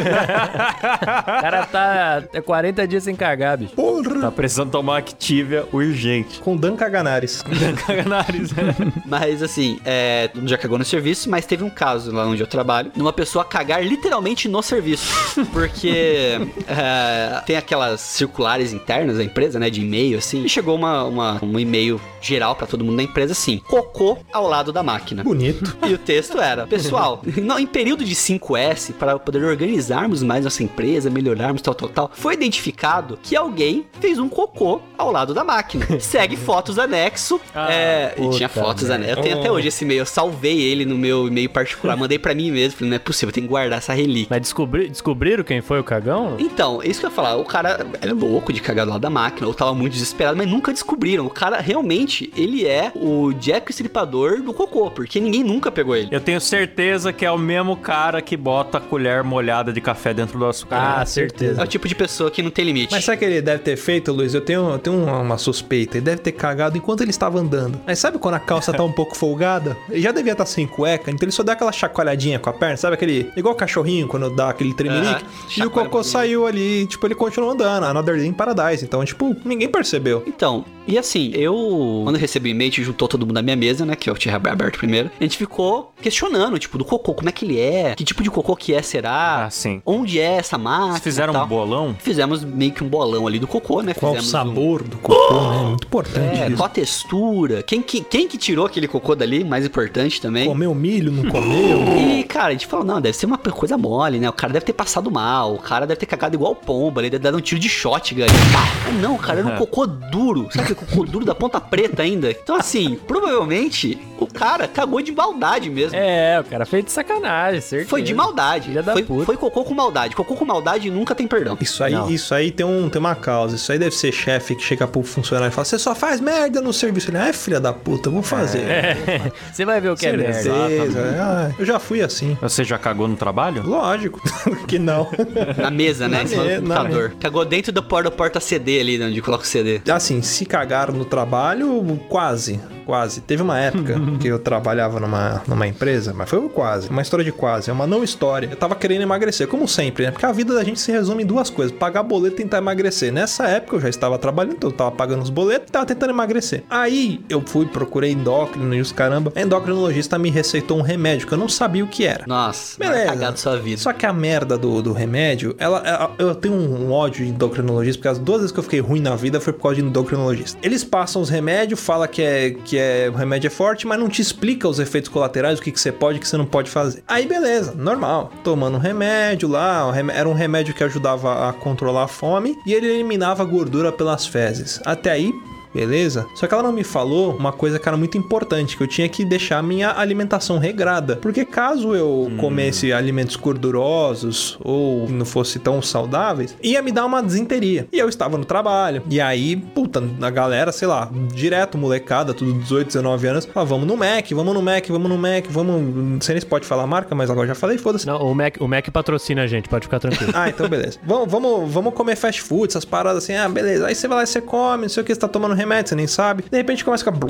[1.41, 3.73] cara tá é 40 dias sem cagar, bicho.
[3.75, 4.21] Porra!
[4.21, 6.41] Tá precisando tomar Activia urgente.
[6.41, 7.45] Com Dan Caganares.
[8.07, 8.75] Nariz, né?
[9.07, 12.91] Mas assim, é, já cagou no serviço, mas teve um caso lá onde eu trabalho,
[12.95, 15.07] de uma pessoa cagar literalmente no serviço.
[15.53, 19.71] Porque é, tem aquelas circulares internas da empresa, né?
[19.71, 20.45] De e-mail, assim.
[20.45, 24.47] E chegou uma, uma- um e-mail geral pra todo mundo da empresa, assim: cocô ao
[24.49, 25.23] lado da máquina.
[25.23, 25.77] Bonito.
[25.87, 30.63] E o texto era: Pessoal, não, em período de 5S, para poder organizarmos mais nossa
[30.63, 35.43] empresa, melhorarmos tal, tal, tal, foi identificado que alguém fez um cocô ao lado da
[35.43, 35.87] máquina.
[36.01, 37.41] Segue fotos anexo.
[37.55, 39.19] Ah, é, e tinha fotos anexo.
[39.19, 40.01] Eu tenho até hoje esse e-mail.
[40.01, 41.97] Eu salvei ele no meu e-mail particular.
[41.97, 42.79] Mandei pra mim mesmo.
[42.79, 44.29] Falei, não é possível, eu tenho que guardar essa relíquia.
[44.31, 46.37] Mas descobri, descobriram quem foi o cagão?
[46.39, 47.37] Então, é isso que eu ia falar.
[47.37, 50.49] O cara era louco de cagar do lado da máquina, ou tava muito desesperado, mas
[50.49, 51.27] nunca descobriram.
[51.27, 56.09] O cara realmente, ele é o Jack Estripador do cocô, porque ninguém nunca pegou ele.
[56.11, 60.13] Eu tenho certeza que é o mesmo cara que bota a colher molhada de café
[60.13, 60.77] dentro do açúcar.
[60.77, 61.61] Ah, certeza.
[61.61, 62.93] É o tipo de pessoa que não tem limite.
[62.93, 64.35] Mas sabe o que ele deve ter feito, Luiz?
[64.35, 65.97] Eu tenho, eu tenho uma, uma suspeita.
[65.97, 67.81] Ele deve ter cagado enquanto ele estava andando.
[67.87, 69.77] Mas sabe quando a calça tá um pouco folgada?
[69.91, 72.77] Ele já devia estar sem cueca, então ele só dá aquela chacoalhadinha com a perna,
[72.77, 73.31] sabe aquele.
[73.37, 75.25] Igual o cachorrinho quando dá aquele tremelique.
[75.57, 77.85] E o cocô saiu ali, tipo, ele continuou andando.
[77.85, 78.85] Another Day in Paradise.
[78.85, 80.23] Então, tipo, ninguém percebeu.
[80.27, 82.03] Então, e assim, eu.
[82.05, 83.97] Quando eu recebi o e-mail, juntou todo mundo na minha mesa, né?
[83.97, 85.11] Que eu tinha aberto primeiro.
[85.19, 87.95] A gente ficou questionando, tipo, do cocô, como é que ele é?
[87.95, 89.47] Que tipo de cocô que é, será?
[89.47, 89.83] Ah, sim.
[89.85, 90.99] Onde é essa máquina?
[91.07, 91.95] Fizeram um bolão?
[91.99, 93.95] Fizemos meio que um bolão ali do cocô, né?
[93.95, 95.59] Qual o Fizemos sabor do cocô, né?
[95.69, 96.43] Muito importante Um...
[96.43, 96.57] É, isso.
[96.57, 97.63] qual a textura?
[97.63, 99.45] Quem que, quem que tirou aquele cocô dali?
[99.45, 100.47] Mais importante também.
[100.49, 101.79] Comeu milho, não comeu?
[101.97, 104.29] E, cara, a gente falou, não, deve ser uma coisa mole, né?
[104.29, 107.23] O cara deve ter passado mal, o cara deve ter cagado igual pomba, ele deve
[107.23, 108.23] ter dado um tiro de shotgun.
[108.25, 108.33] ali.
[108.53, 108.91] Pá!
[109.01, 110.49] Não, cara, era um cocô duro.
[110.51, 112.31] Sabe aquele cocô duro da ponta preta ainda?
[112.31, 115.97] Então, assim, provavelmente o cara cagou de maldade mesmo.
[115.97, 117.91] É, o cara fez de sacanagem, certeza.
[117.91, 118.69] Foi de maldade.
[118.69, 119.25] Filha da Foi, puta.
[119.27, 120.17] foi cocô com maldade.
[120.17, 121.57] Cocô com maldade nunca tem perdão.
[121.61, 122.11] Isso aí, Não.
[122.11, 123.57] isso aí tem, um, tem uma causa.
[123.57, 126.61] Isso aí deve ser chefe que chega pro funcionário e fala: Você só faz merda
[126.61, 127.11] no serviço.
[127.11, 128.59] Ele, é filha da puta, eu vou fazer.
[128.61, 129.33] É.
[129.53, 130.33] Você vai ver o que é merda.
[130.35, 131.01] Certeza.
[131.21, 132.37] Ah, eu já fui assim.
[132.41, 133.63] Você já cagou no trabalho?
[133.67, 134.21] Lógico
[134.67, 135.09] que não.
[135.57, 136.19] Na mesa, né?
[136.19, 137.13] Na do me- computador.
[137.21, 139.81] Cagou dentro do porta, porta CD ali, né, onde coloca o CD.
[139.91, 142.61] Assim, se cagaram no trabalho, quase.
[142.87, 143.21] Quase.
[143.21, 146.89] Teve uma época que eu trabalhava numa, numa empresa, mas foi quase.
[146.89, 147.69] Uma história de quase.
[147.69, 148.49] É uma não história.
[148.51, 150.11] Eu tava querendo emagrecer, como sempre, né?
[150.13, 153.13] Porque a vida da gente se resume em duas coisas: pagar boleto e tentar emagrecer.
[153.13, 156.11] Nessa época eu já estava trabalhando, então eu tava pagando os boletos e tava tentando
[156.11, 156.63] emagrecer.
[156.71, 159.33] Aí eu fui, procurei endócrino e os caramba.
[159.35, 162.25] A endocrinologista me receitou um remédio que eu não sabia o que era.
[162.27, 163.17] Nossa, Beleza.
[163.17, 163.81] da sua vida.
[163.81, 167.99] Só que a merda do, do remédio, ela, ela- eu tenho um ódio de endocrinologista,
[167.99, 170.59] porque as duas vezes que eu fiquei ruim na vida foi por causa de endocrinologista.
[170.63, 174.09] Eles passam os remédios, fala que é que é, o remédio é forte, mas não
[174.09, 176.47] te explica os efeitos colaterais, o que, que você pode e o que você não
[176.47, 177.03] pode fazer.
[177.07, 178.33] Aí beleza, normal.
[178.43, 182.87] Tomando um remédio lá, era um remédio que ajudava a controlar a fome e ele
[182.87, 184.81] eliminava a gordura pelas fezes.
[184.85, 185.33] Até aí,
[185.77, 186.27] beleza?
[186.35, 189.09] Só que ela não me falou uma coisa que era muito importante, que eu tinha
[189.09, 191.17] que deixar minha alimentação regrada.
[191.17, 197.23] Porque caso eu comesse alimentos gordurosos ou não fosse tão saudáveis, ia me dar uma
[197.23, 197.87] desinteria.
[197.93, 199.03] E eu estava no trabalho.
[199.11, 203.87] E aí, puta, a galera, sei lá, direto, molecada, tudo 18, 19 anos, fala, vamos
[203.87, 205.95] no Mac, vamos no Mac, vamos no Mac, vamos...
[205.95, 208.07] Não sei nem se pode falar a marca, mas agora já falei, foda-se.
[208.07, 210.33] Não, o Mac, o Mac patrocina a gente, pode ficar tranquilo.
[210.37, 210.99] Ah, então beleza.
[211.03, 213.35] vamos, vamos, vamos comer fast food, essas paradas assim.
[213.35, 213.87] Ah, beleza.
[213.87, 215.66] Aí você vai lá e você come, não sei o que, você tá tomando remédio,
[215.67, 216.45] você nem sabe.
[216.51, 217.27] De repente começa a ficar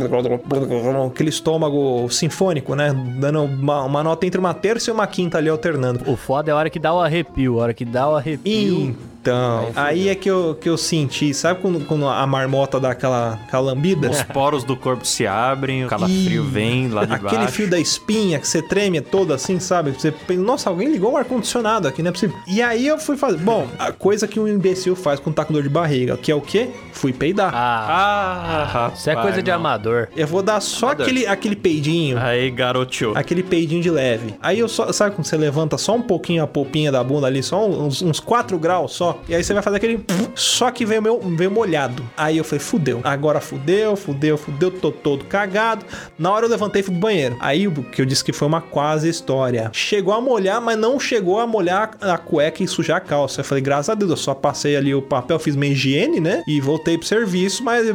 [1.07, 2.93] aquele estômago sinfônico, né?
[3.19, 6.01] Dando uma, uma nota entre uma terça e uma quinta ali alternando.
[6.07, 8.97] o foda é a hora que dá o arrepio, a hora que dá o arrepio.
[9.27, 13.35] Então, aí é que eu, que eu senti, sabe quando, quando a marmota dá aquela,
[13.47, 14.09] aquela lambida?
[14.11, 17.53] Os poros do corpo se abrem, o calafrio Ih, vem lá de Aquele baixo.
[17.53, 19.91] fio da espinha que você treme todo assim, sabe?
[19.91, 22.37] Você pensa, nossa, alguém ligou o ar-condicionado aqui, não é possível.
[22.47, 23.39] E aí eu fui fazer.
[23.39, 26.35] Bom, a coisa que um imbecil faz quando tá com dor de barriga, que é
[26.35, 26.69] o quê?
[26.93, 27.53] Fui peidar.
[27.55, 29.01] Ah, Ah, rapaz.
[29.01, 29.57] isso é coisa de não.
[29.59, 30.09] amador.
[30.17, 31.07] Eu vou dar só Amador.
[31.07, 32.19] aquele, aquele peidinho.
[32.19, 33.13] Aí, garoto.
[33.15, 34.35] Aquele peidinho de leve.
[34.41, 34.93] Aí eu só.
[34.93, 38.21] Sabe quando você levanta só um pouquinho a polpinha da bunda ali, só uns, uns
[38.21, 39.16] 4 graus só?
[39.29, 40.05] E aí você vai fazer aquele.
[40.35, 42.03] Só que veio, meu, veio molhado.
[42.17, 43.01] Aí eu falei, fudeu.
[43.05, 45.85] Agora fudeu, fudeu, fudeu, tô todo cagado.
[46.19, 47.37] Na hora eu levantei e fui pro banheiro.
[47.41, 49.71] Aí o que eu disse que foi uma quase história.
[49.73, 53.41] Chegou a molhar, mas não chegou a molhar a cueca e sujar a calça.
[53.41, 56.43] Eu falei, graças a Deus, eu só passei ali o papel, fiz minha higiene, né?
[56.47, 57.87] E voltei pro serviço, mas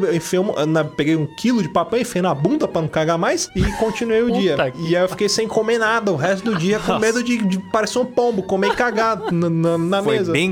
[0.67, 4.21] na- peguei um quilo de papel, enfiei na bunda pra não cagar mais e continuei
[4.23, 4.71] o Puta dia.
[4.71, 7.37] que E aí eu fiquei sem comer nada o resto do dia, com medo de,
[7.37, 10.31] de parecer um pombo, comer cagado na, na- na Foi mesa.
[10.31, 10.51] bem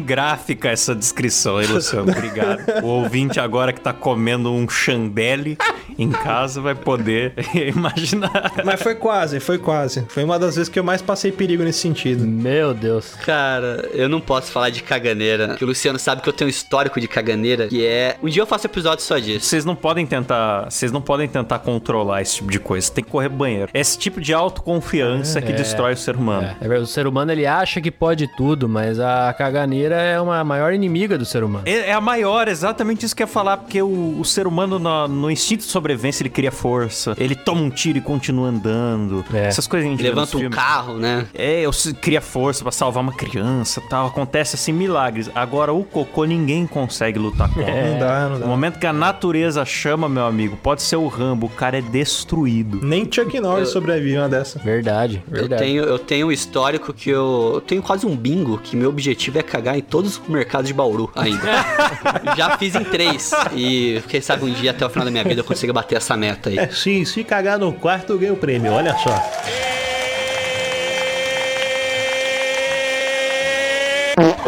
[0.49, 2.11] gráfica essa descrição aí, Luciano.
[2.11, 2.83] Obrigado.
[2.83, 5.57] O ouvinte agora que tá comendo um chandelle
[5.97, 7.33] em casa vai poder
[7.75, 8.53] imaginar.
[8.63, 10.05] Mas foi quase, foi quase.
[10.09, 12.25] Foi uma das vezes que eu mais passei perigo nesse sentido.
[12.25, 13.15] Meu Deus.
[13.25, 15.55] Cara, eu não posso falar de caganeira.
[15.55, 18.17] Que o Luciano sabe que eu tenho um histórico de caganeira, que é.
[18.21, 19.45] Um dia eu faço episódio só disso.
[19.45, 22.91] Vocês não podem tentar, vocês não podem tentar controlar esse tipo de coisa.
[22.91, 23.69] Tem que correr banheiro.
[23.73, 26.55] Esse tipo de autoconfiança que destrói o ser humano.
[26.61, 30.73] É, o ser humano ele acha que pode tudo, mas a caganeira é uma maior
[30.73, 31.63] inimiga do ser humano.
[31.67, 34.77] É, é a maior, exatamente isso que eu ia falar, porque o, o ser humano
[34.79, 39.23] no, no instinto de sobrevivência ele cria força, ele toma um tiro e continua andando.
[39.33, 39.45] É.
[39.47, 40.55] Essas coisas a gente Levanta um filmes.
[40.57, 41.25] carro, né?
[41.33, 41.71] É, eu
[42.01, 44.07] cria força pra salvar uma criança tal.
[44.07, 45.29] Acontece assim milagres.
[45.35, 47.69] Agora o cocô ninguém consegue lutar contra.
[47.89, 48.45] Não dá, não No dá.
[48.47, 52.79] momento que a natureza chama, meu amigo, pode ser o Rambo, o cara é destruído.
[52.85, 54.59] Nem Chuck Norris sobrevive uma dessa.
[54.59, 55.63] Verdade, Eu verdade.
[55.63, 59.37] tenho, eu tenho um histórico que eu, eu tenho quase um bingo que meu objetivo
[59.39, 61.41] é cagar em todos os mercados de Bauru ainda.
[62.37, 65.41] Já fiz em três e quem sabe um dia até o final da minha vida
[65.41, 66.59] eu consiga bater essa meta aí.
[66.59, 69.09] É, sim, se cagar no quarto, eu ganho o prêmio, olha só.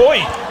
[0.09, 0.50] Oi!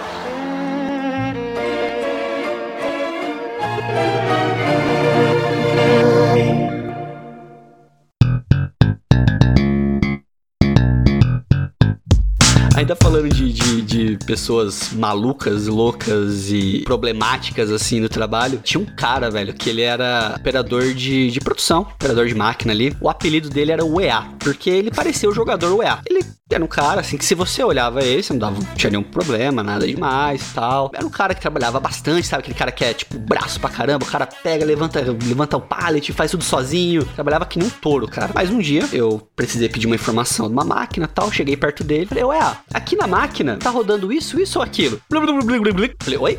[12.81, 18.87] Ainda falando de, de, de pessoas malucas, loucas e problemáticas assim no trabalho, tinha um
[18.87, 22.97] cara, velho, que ele era operador de, de produção, operador de máquina ali.
[22.99, 26.01] O apelido dele era o EA, porque ele parecia o jogador UEA.
[26.09, 29.03] Ele era um cara assim que se você olhava ele, você não dava, tinha nenhum
[29.03, 30.91] problema, nada demais e tal.
[30.95, 32.41] Era um cara que trabalhava bastante, sabe?
[32.41, 36.13] Aquele cara que é tipo braço pra caramba, o cara pega, levanta, levanta o pallet,
[36.13, 37.05] faz tudo sozinho.
[37.15, 38.31] Trabalhava que nem um touro, cara.
[38.35, 42.07] Mas um dia eu precisei pedir uma informação de uma máquina tal, cheguei perto dele,
[42.07, 45.01] falei, ué, aqui na máquina tá rodando isso, isso ou aquilo?
[46.01, 46.39] Falei, oi?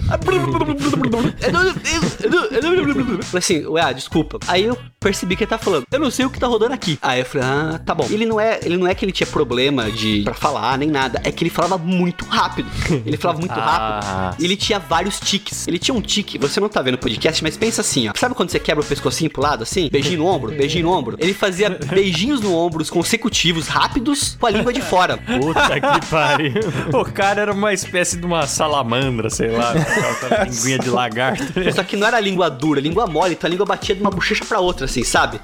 [3.23, 4.39] Falei assim, ué, desculpa.
[4.47, 6.99] Aí eu percebi que ele tá falando, eu não sei o que tá rodando aqui.
[7.01, 8.07] Aí eu falei, ah, tá bom.
[8.09, 11.21] Ele não é, ele não é que ele tinha problema de para falar nem nada,
[11.23, 12.69] é que ele falava muito rápido.
[13.05, 14.07] Ele falava muito rápido.
[14.09, 14.35] Ah.
[14.39, 15.67] E ele tinha vários tiques.
[15.67, 18.13] Ele tinha um tique, você não tá vendo o podcast, mas pensa assim, ó.
[18.15, 19.89] Sabe quando você quebra o pescocinho pro lado assim?
[19.91, 21.15] Beijinho no ombro, beijinho no ombro.
[21.19, 25.17] Ele fazia beijinhos no ombro consecutivos, rápidos, com a língua de fora.
[25.39, 26.53] Puta que pariu.
[26.93, 31.43] O cara era uma espécie de uma salamandra, sei lá, com aquela linguinha de lagarto.
[31.75, 34.43] Só que não era língua dura, língua mole, então a língua batia de uma bochecha
[34.45, 35.39] pra outra, assim, sabe?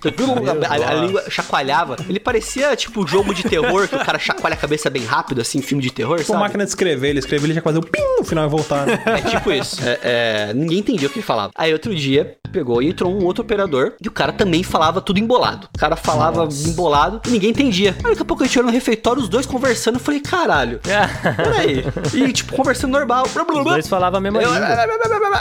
[0.67, 1.95] A, a- a língua chacoalhava.
[2.07, 5.61] Ele parecia tipo jogo de terror, que o cara chacoalha a cabeça bem rápido, assim,
[5.61, 6.39] filme de terror, Tipo sabe?
[6.39, 8.85] máquina de escrever, ele escreveu, ele já fazer o pim no final e voltar.
[8.85, 8.99] né?
[9.07, 9.77] É tipo isso.
[9.83, 9.99] É,
[10.49, 11.51] é, ninguém entendia o que ele falava.
[11.55, 15.19] Aí outro dia pegou e entrou um outro operador e o cara também falava tudo
[15.19, 15.67] embolado.
[15.75, 17.95] O cara falava embolado e ninguém entendia.
[18.03, 19.95] Aí daqui a pouco a gente olhou no refeitório, os dois conversando.
[19.95, 20.79] Eu falei, caralho,
[21.35, 21.83] peraí.
[22.13, 23.25] E tipo, conversando normal.
[23.25, 24.67] Os dois falavam a mesma Eu- língua.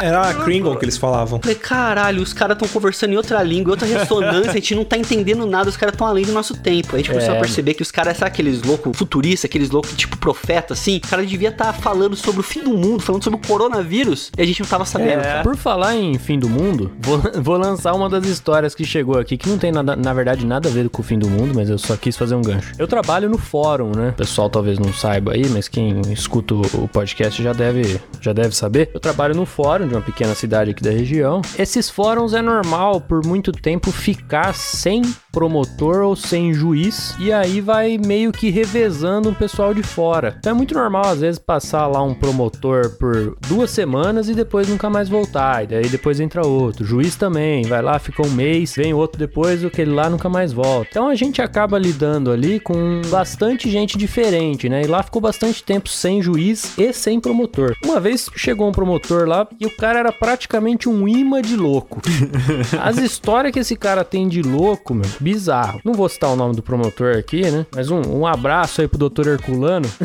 [0.03, 1.41] Era a Kringle que eles falavam.
[1.41, 4.97] Falei, caralho, os caras estão conversando em outra língua, outra ressonância, a gente não tá
[4.97, 6.89] entendendo nada, os caras estão além do nosso tempo.
[6.93, 7.37] Aí a gente começou É.
[7.37, 10.97] a perceber que os caras, sabe aqueles loucos futuristas, aqueles loucos tipo profeta, assim?
[10.99, 14.43] O cara devia estar falando sobre o fim do mundo, falando sobre o coronavírus, e
[14.43, 15.23] a gente não tava sabendo.
[15.23, 15.43] cara.
[15.43, 19.37] Por falar em fim do mundo, vou, vou lançar uma das histórias que chegou aqui,
[19.37, 21.69] que não tem nada, na verdade nada a ver com o fim do mundo, mas
[21.69, 22.73] eu só quis fazer um gancho.
[22.79, 24.11] Eu trabalho no fórum, né?
[24.11, 28.55] O pessoal talvez não saiba aí, mas quem escuta o podcast já deve, já deve
[28.55, 28.91] saber.
[28.95, 31.43] Eu trabalho no fórum de uma pequena cidade aqui da região.
[31.59, 37.61] Esses fóruns é normal por muito tempo ficar sem promotor ou sem juiz, e aí
[37.61, 38.49] vai meio que
[38.87, 40.37] revezando um pessoal de fora.
[40.39, 44.69] Então é muito normal às vezes passar lá um promotor por duas semanas e depois
[44.69, 46.85] nunca mais voltar, e daí depois entra outro.
[46.85, 50.87] Juiz também, vai lá, fica um mês, vem outro depois, aquele lá nunca mais volta.
[50.91, 54.83] Então a gente acaba lidando ali com bastante gente diferente, né?
[54.83, 57.75] E lá ficou bastante tempo sem juiz e sem promotor.
[57.85, 62.01] Uma vez chegou um promotor lá e o cara era praticamente um imã de louco.
[62.81, 65.81] As histórias que esse cara tem de louco, meu, bizarro.
[65.85, 67.67] Não vou citar o nome do promotor aqui, né?
[67.75, 69.89] Mas um, um abraço aí pro doutor Herculano.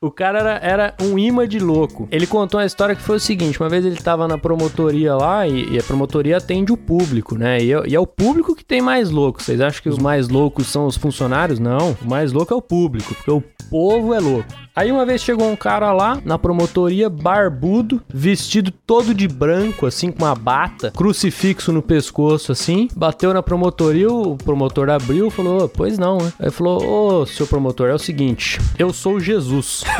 [0.00, 2.08] O cara era, era um imã de louco.
[2.10, 5.46] Ele contou uma história que foi o seguinte: uma vez ele tava na promotoria lá
[5.46, 7.58] e, e a promotoria atende o público, né?
[7.62, 9.42] E e é o público que tem mais louco.
[9.42, 11.58] Vocês acham que os mais loucos são os funcionários?
[11.58, 11.96] Não.
[12.02, 14.48] O mais louco é o público, porque o povo é louco.
[14.74, 20.10] Aí uma vez chegou um cara lá na promotoria, barbudo, vestido todo de branco, assim,
[20.10, 25.68] com uma bata, crucifixo no pescoço, assim, bateu na promotoria, o promotor abriu e falou,
[25.68, 26.32] pois não, né?
[26.38, 29.84] Aí falou, ô, seu promotor, é o seguinte, eu sou Jesus.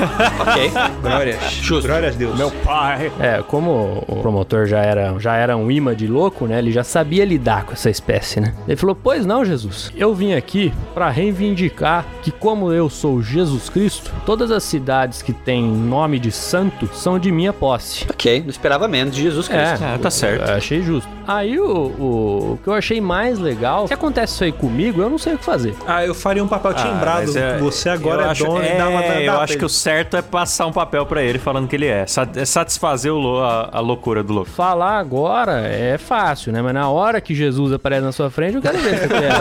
[0.43, 0.71] Ok.
[1.01, 1.39] Glória.
[1.49, 1.87] Justo.
[1.87, 2.37] Glória a Deus.
[2.37, 3.13] Meu pai.
[3.21, 6.59] É, como o promotor já era, já era um imã de louco, né?
[6.59, 8.55] Ele já sabia lidar com essa espécie, né?
[8.67, 9.93] Ele falou: Pois não, Jesus.
[9.95, 15.21] Eu vim aqui pra reivindicar que, como eu sou Jesus Cristo, todas as as cidades
[15.23, 18.07] que têm nome de santo são de minha posse.
[18.09, 19.83] Ok, não esperava menos de Jesus Cristo.
[19.85, 20.49] É, tá certo.
[20.49, 21.09] Eu achei justo.
[21.27, 25.11] Aí o, o, o que eu achei mais legal, se acontece isso aí comigo, eu
[25.11, 25.75] não sei o que fazer.
[25.87, 27.23] Ah, eu faria um papel timbrado.
[27.27, 29.65] mas é- Você agora é acho, dono é, e dá uma dá Eu acho que
[29.65, 32.05] o certo é passar um papel pra ele falando que ele é.
[32.37, 34.51] É satisfazer o lo- a, a loucura do louco.
[34.51, 36.63] Falar agora é fácil, né?
[36.63, 39.33] Mas na hora que Jesus aparece na sua frente, eu quero ver se quer.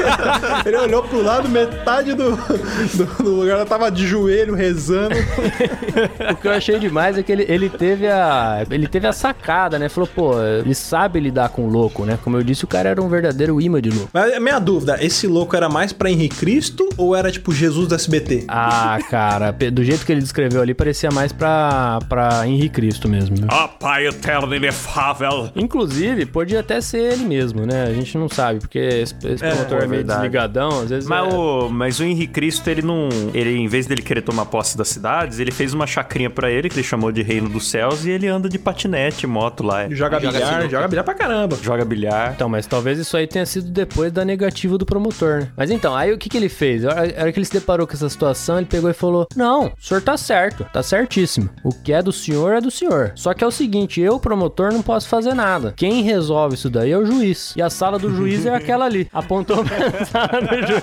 [0.66, 4.69] Ele olhou pro lado, metade do, do, do lugar ela tava de joelho rezando.
[6.32, 8.64] O que eu achei demais é que ele, ele teve a.
[8.70, 9.88] Ele teve a sacada, né?
[9.88, 12.18] Falou, pô, ele sabe lidar com o louco, né?
[12.22, 14.10] Como eu disse, o cara era um verdadeiro imã de louco.
[14.12, 17.88] Mas a minha dúvida, esse louco era mais pra Henrique Cristo ou era tipo Jesus
[17.88, 18.44] do SBT?
[18.48, 23.36] Ah, cara, do jeito que ele descreveu ali, parecia mais pra, pra Henrique Cristo mesmo.
[23.48, 25.50] Ah, Pai eterno inefável.
[25.56, 27.84] Inclusive, podia até ser ele mesmo, né?
[27.84, 30.20] A gente não sabe, porque esse, esse É, promotor é é meio verdade.
[30.20, 31.08] desligadão, às vezes.
[31.08, 33.08] Mas é- o, mas o Henrique Cristo, ele não.
[33.34, 36.68] Ele, em vez dele querer tomar posse das cidades, ele fez uma chacrinha pra ele,
[36.68, 39.82] que ele chamou de Reino dos Céus, e ele anda de patinete, moto lá.
[39.88, 40.68] Joga Joga bilhar, sinuca.
[40.68, 41.58] joga bilhar pra caramba.
[41.62, 42.32] Joga bilhar.
[42.34, 45.48] Então, mas talvez isso aí tenha sido depois da negativa do promotor, né?
[45.56, 46.84] Mas então, aí o que, que ele fez?
[46.84, 49.26] A hora a hora que ele se deparou com essa situação, ele pegou e falou:
[49.36, 51.48] Não, o senhor tá certo, tá certíssimo.
[51.64, 53.12] O que é do senhor é do senhor.
[53.14, 55.72] Só que é o seguinte, eu, promotor, não posso fazer nada.
[55.76, 57.54] Quem resolve isso daí é o juiz.
[57.56, 59.08] E a sala do juiz é aquela ali.
[59.12, 60.80] Apontou pra sala do juiz.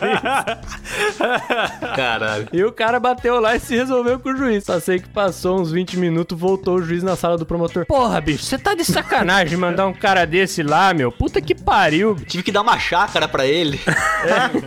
[1.96, 2.48] Caralho.
[2.52, 4.64] E o cara bateu lá e se resolveu com o juiz.
[4.64, 7.86] Só sei que passou uns 20 minutos, voltou o juiz na sala do promotor.
[7.86, 11.12] Porra, bicho, você tá de sacanagem mandar um cara desse lá, meu?
[11.12, 12.16] Puta que pariu.
[12.26, 13.80] Tive que dar uma chácara pra ele.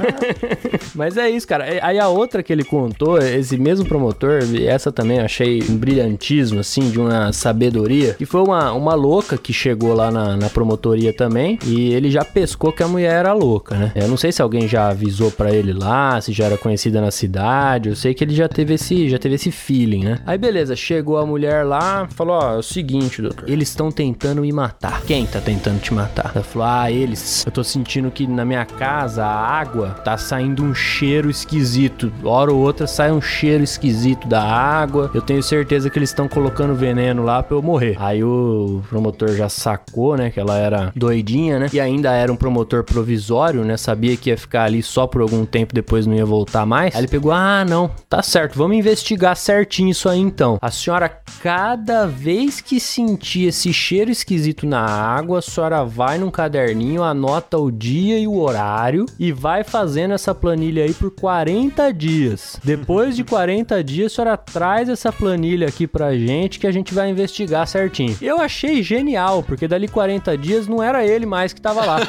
[0.94, 1.64] Mas é isso, cara.
[1.82, 5.76] Aí a outra que ele contou, esse mesmo promotor, e essa também eu achei um
[5.76, 10.50] brilhantismo, assim, de uma sabedoria, que foi uma, uma louca que chegou lá na, na
[10.50, 13.92] promotoria também, e ele já pescou que a mulher era louca, né?
[13.94, 17.10] Eu não sei se alguém já avisou pra ele lá, se já era conhecida na
[17.10, 20.18] cidade, eu sei que ele já teve esse, já teve esse feeling, né?
[20.26, 24.42] Aí beleza, chegou a mulher lá, falou, ó, é o seguinte, doutor, eles estão tentando
[24.42, 25.02] me matar.
[25.02, 26.32] Quem tá tentando te matar?
[26.34, 27.44] Ela falou, ah, eles.
[27.46, 32.12] Eu tô sentindo que na minha casa a água tá saindo um cheiro esquisito.
[32.24, 35.10] Hora ou outra sai um cheiro esquisito da água.
[35.14, 37.96] Eu tenho certeza que eles estão colocando veneno lá pra eu morrer.
[37.98, 41.68] Aí o promotor já sacou, né, que ela era doidinha, né?
[41.72, 43.76] E ainda era um promotor provisório, né?
[43.76, 46.94] Sabia que ia ficar ali só por algum tempo, depois não ia voltar mais.
[46.94, 48.56] Aí ele pegou: "Ah, não, tá certo.
[48.56, 50.58] Vamos investigar certinho isso aí então.
[50.60, 51.08] A senhora
[51.42, 57.56] cada vez que sentir esse cheiro esquisito na água, a senhora vai num caderninho, anota
[57.58, 62.58] o dia e o horário e vai fazendo essa planilha aí por 40 dias.
[62.62, 66.92] Depois de 40 dias, a senhora traz essa planilha aqui pra gente que a gente
[66.92, 68.16] vai investigar certinho.
[68.20, 72.00] Eu achei genial, porque dali 40 dias não era ele mais que tava lá.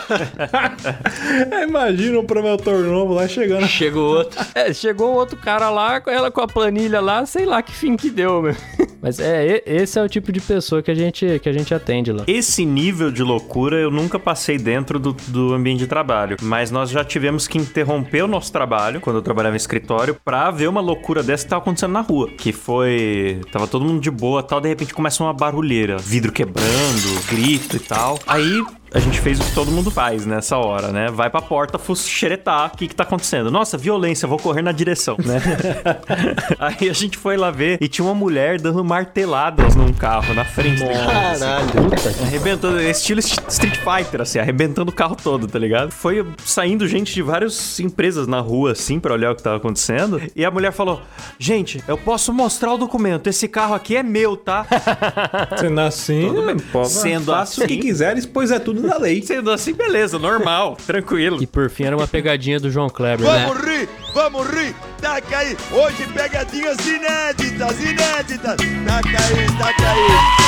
[1.67, 3.67] Imagina um promotor novo lá chegando.
[3.67, 4.41] Chegou outro.
[4.55, 6.60] É, chegou um outro cara lá, com ela com a planilha
[7.01, 8.55] lá, sei lá que fim que deu, meu.
[9.01, 12.11] Mas é, esse é o tipo de pessoa que a gente, que a gente atende
[12.11, 12.23] lá.
[12.27, 16.91] Esse nível de loucura eu nunca passei dentro do, do ambiente de trabalho, mas nós
[16.91, 20.81] já tivemos que interromper o nosso trabalho, quando eu trabalhava em escritório, pra ver uma
[20.81, 22.29] loucura dessa que tava acontecendo na rua.
[22.29, 23.41] Que foi.
[23.51, 27.79] Tava todo mundo de boa tal, de repente começa uma barulheira, vidro quebrando, grito e
[27.79, 28.19] tal.
[28.27, 28.61] Aí.
[28.93, 31.07] A gente fez o que todo mundo faz nessa hora, né?
[31.09, 33.49] Vai pra porta xeretar o que que tá acontecendo.
[33.49, 35.41] Nossa, violência, vou correr na direção, né?
[36.59, 40.43] Aí a gente foi lá ver e tinha uma mulher dando marteladas num carro na
[40.43, 41.39] frente carro.
[41.39, 41.71] Caralho.
[42.21, 45.91] Arrebentando, estilo Street Fighter, assim, arrebentando o carro todo, tá ligado?
[45.91, 50.21] Foi saindo gente de várias empresas na rua, assim, pra olhar o que tava acontecendo.
[50.35, 51.01] E a mulher falou:
[51.39, 54.65] Gente, eu posso mostrar o documento, esse carro aqui é meu, tá?
[55.57, 56.29] Sendo assim,
[56.87, 59.21] Sendo faça o que assim- quiseres, pois é tudo da lei.
[59.21, 61.41] Sendo assim, beleza, normal, tranquilo.
[61.41, 63.45] E por fim era uma pegadinha do João Kleber, né?
[63.47, 65.57] Vamos rir, vamos rir, taca aí.
[65.71, 68.57] Hoje pegadinhas inéditas, inéditas.
[68.85, 70.40] Taca aí, taca aí.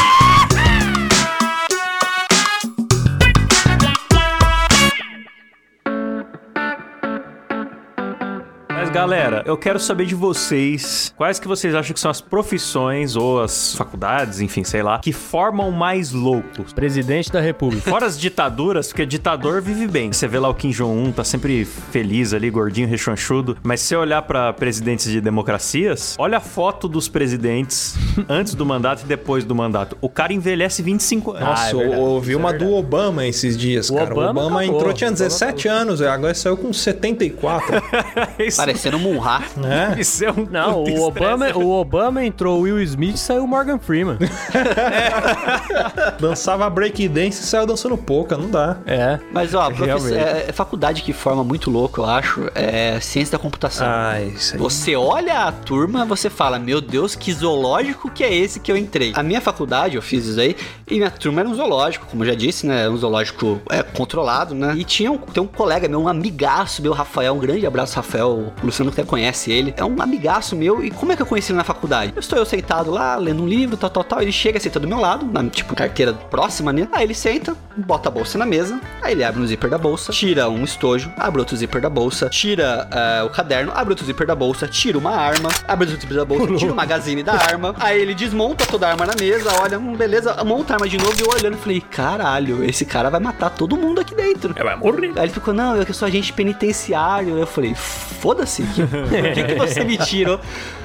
[8.93, 13.41] Galera, eu quero saber de vocês, quais que vocês acham que são as profissões ou
[13.41, 16.71] as faculdades, enfim, sei lá, que formam mais loucos?
[16.73, 17.89] Presidente da República.
[17.89, 20.11] Fora as ditaduras, porque ditador vive bem.
[20.13, 23.57] Você vê lá o Kim Jong-un, tá sempre feliz ali, gordinho, rechonchudo.
[23.63, 27.95] Mas se você olhar pra presidentes de democracias, olha a foto dos presidentes
[28.29, 29.97] antes do mandato e depois do mandato.
[30.01, 31.43] O cara envelhece 25 anos.
[31.49, 32.01] Nossa, Ah, é eu verdade.
[32.01, 32.71] ouvi Isso é uma verdade.
[32.71, 34.11] do Obama esses dias, O cara.
[34.13, 34.77] Obama o Obama acabou.
[34.77, 37.63] entrou, tinha O Obama 17 anos, agora saiu com 74.
[38.39, 39.41] Isso Parecendo parecendo um Munra.
[39.55, 39.95] né?
[39.97, 41.65] Isso é um Não, o Obama, estresse.
[41.65, 44.17] o Obama entrou o Will Smith e saiu o Morgan Freeman.
[46.19, 48.77] Dançava breakdance e saiu dançando pouca, não dá.
[48.85, 49.19] É.
[49.31, 53.87] Mas, ó, é, é faculdade que forma muito louco, eu acho, é ciência da computação.
[53.87, 54.59] Ah, isso aí.
[54.59, 58.77] Você olha a turma, você fala, meu Deus, que zoológico que é esse que eu
[58.77, 59.13] entrei?
[59.15, 60.55] A minha faculdade, eu fiz isso aí,
[60.89, 62.89] e minha turma era um zoológico, como eu já disse, né?
[62.89, 64.73] Um zoológico é, controlado, né?
[64.77, 68.53] E tinha um, tem um colega meu, um amigaço meu, Rafael, um grande abraço, Rafael,
[68.73, 69.73] Luciano até conhece ele.
[69.77, 72.11] É um amigaço meu, e como é que eu conheci ele na faculdade?
[72.15, 74.87] Eu estou eu sentado lá, lendo um livro, tal, tal, tal, ele chega, senta do
[74.87, 76.87] meu lado, na, tipo, carteira próxima, né?
[76.91, 80.11] Aí ele senta, bota a bolsa na mesa, aí ele abre um zíper da bolsa,
[80.11, 84.25] tira um estojo, abre outro zíper da bolsa, tira eh, o caderno, abre outro zíper
[84.25, 87.75] da bolsa, tira uma arma, abre outro zíper da bolsa, tira o magazine da arma,
[87.79, 90.97] aí ele desmonta toda a arma na mesa, olha, hum, beleza, monta a arma de
[90.97, 94.53] novo e eu olhando falei, caralho, esse cara vai matar todo mundo aqui dentro.
[94.55, 95.13] É, vai morrer.
[95.15, 97.37] Aí ele ficou, não, eu que sou agente penitenciário.
[97.37, 100.39] Eu falei, foda-se, que- o que, que você me tirou?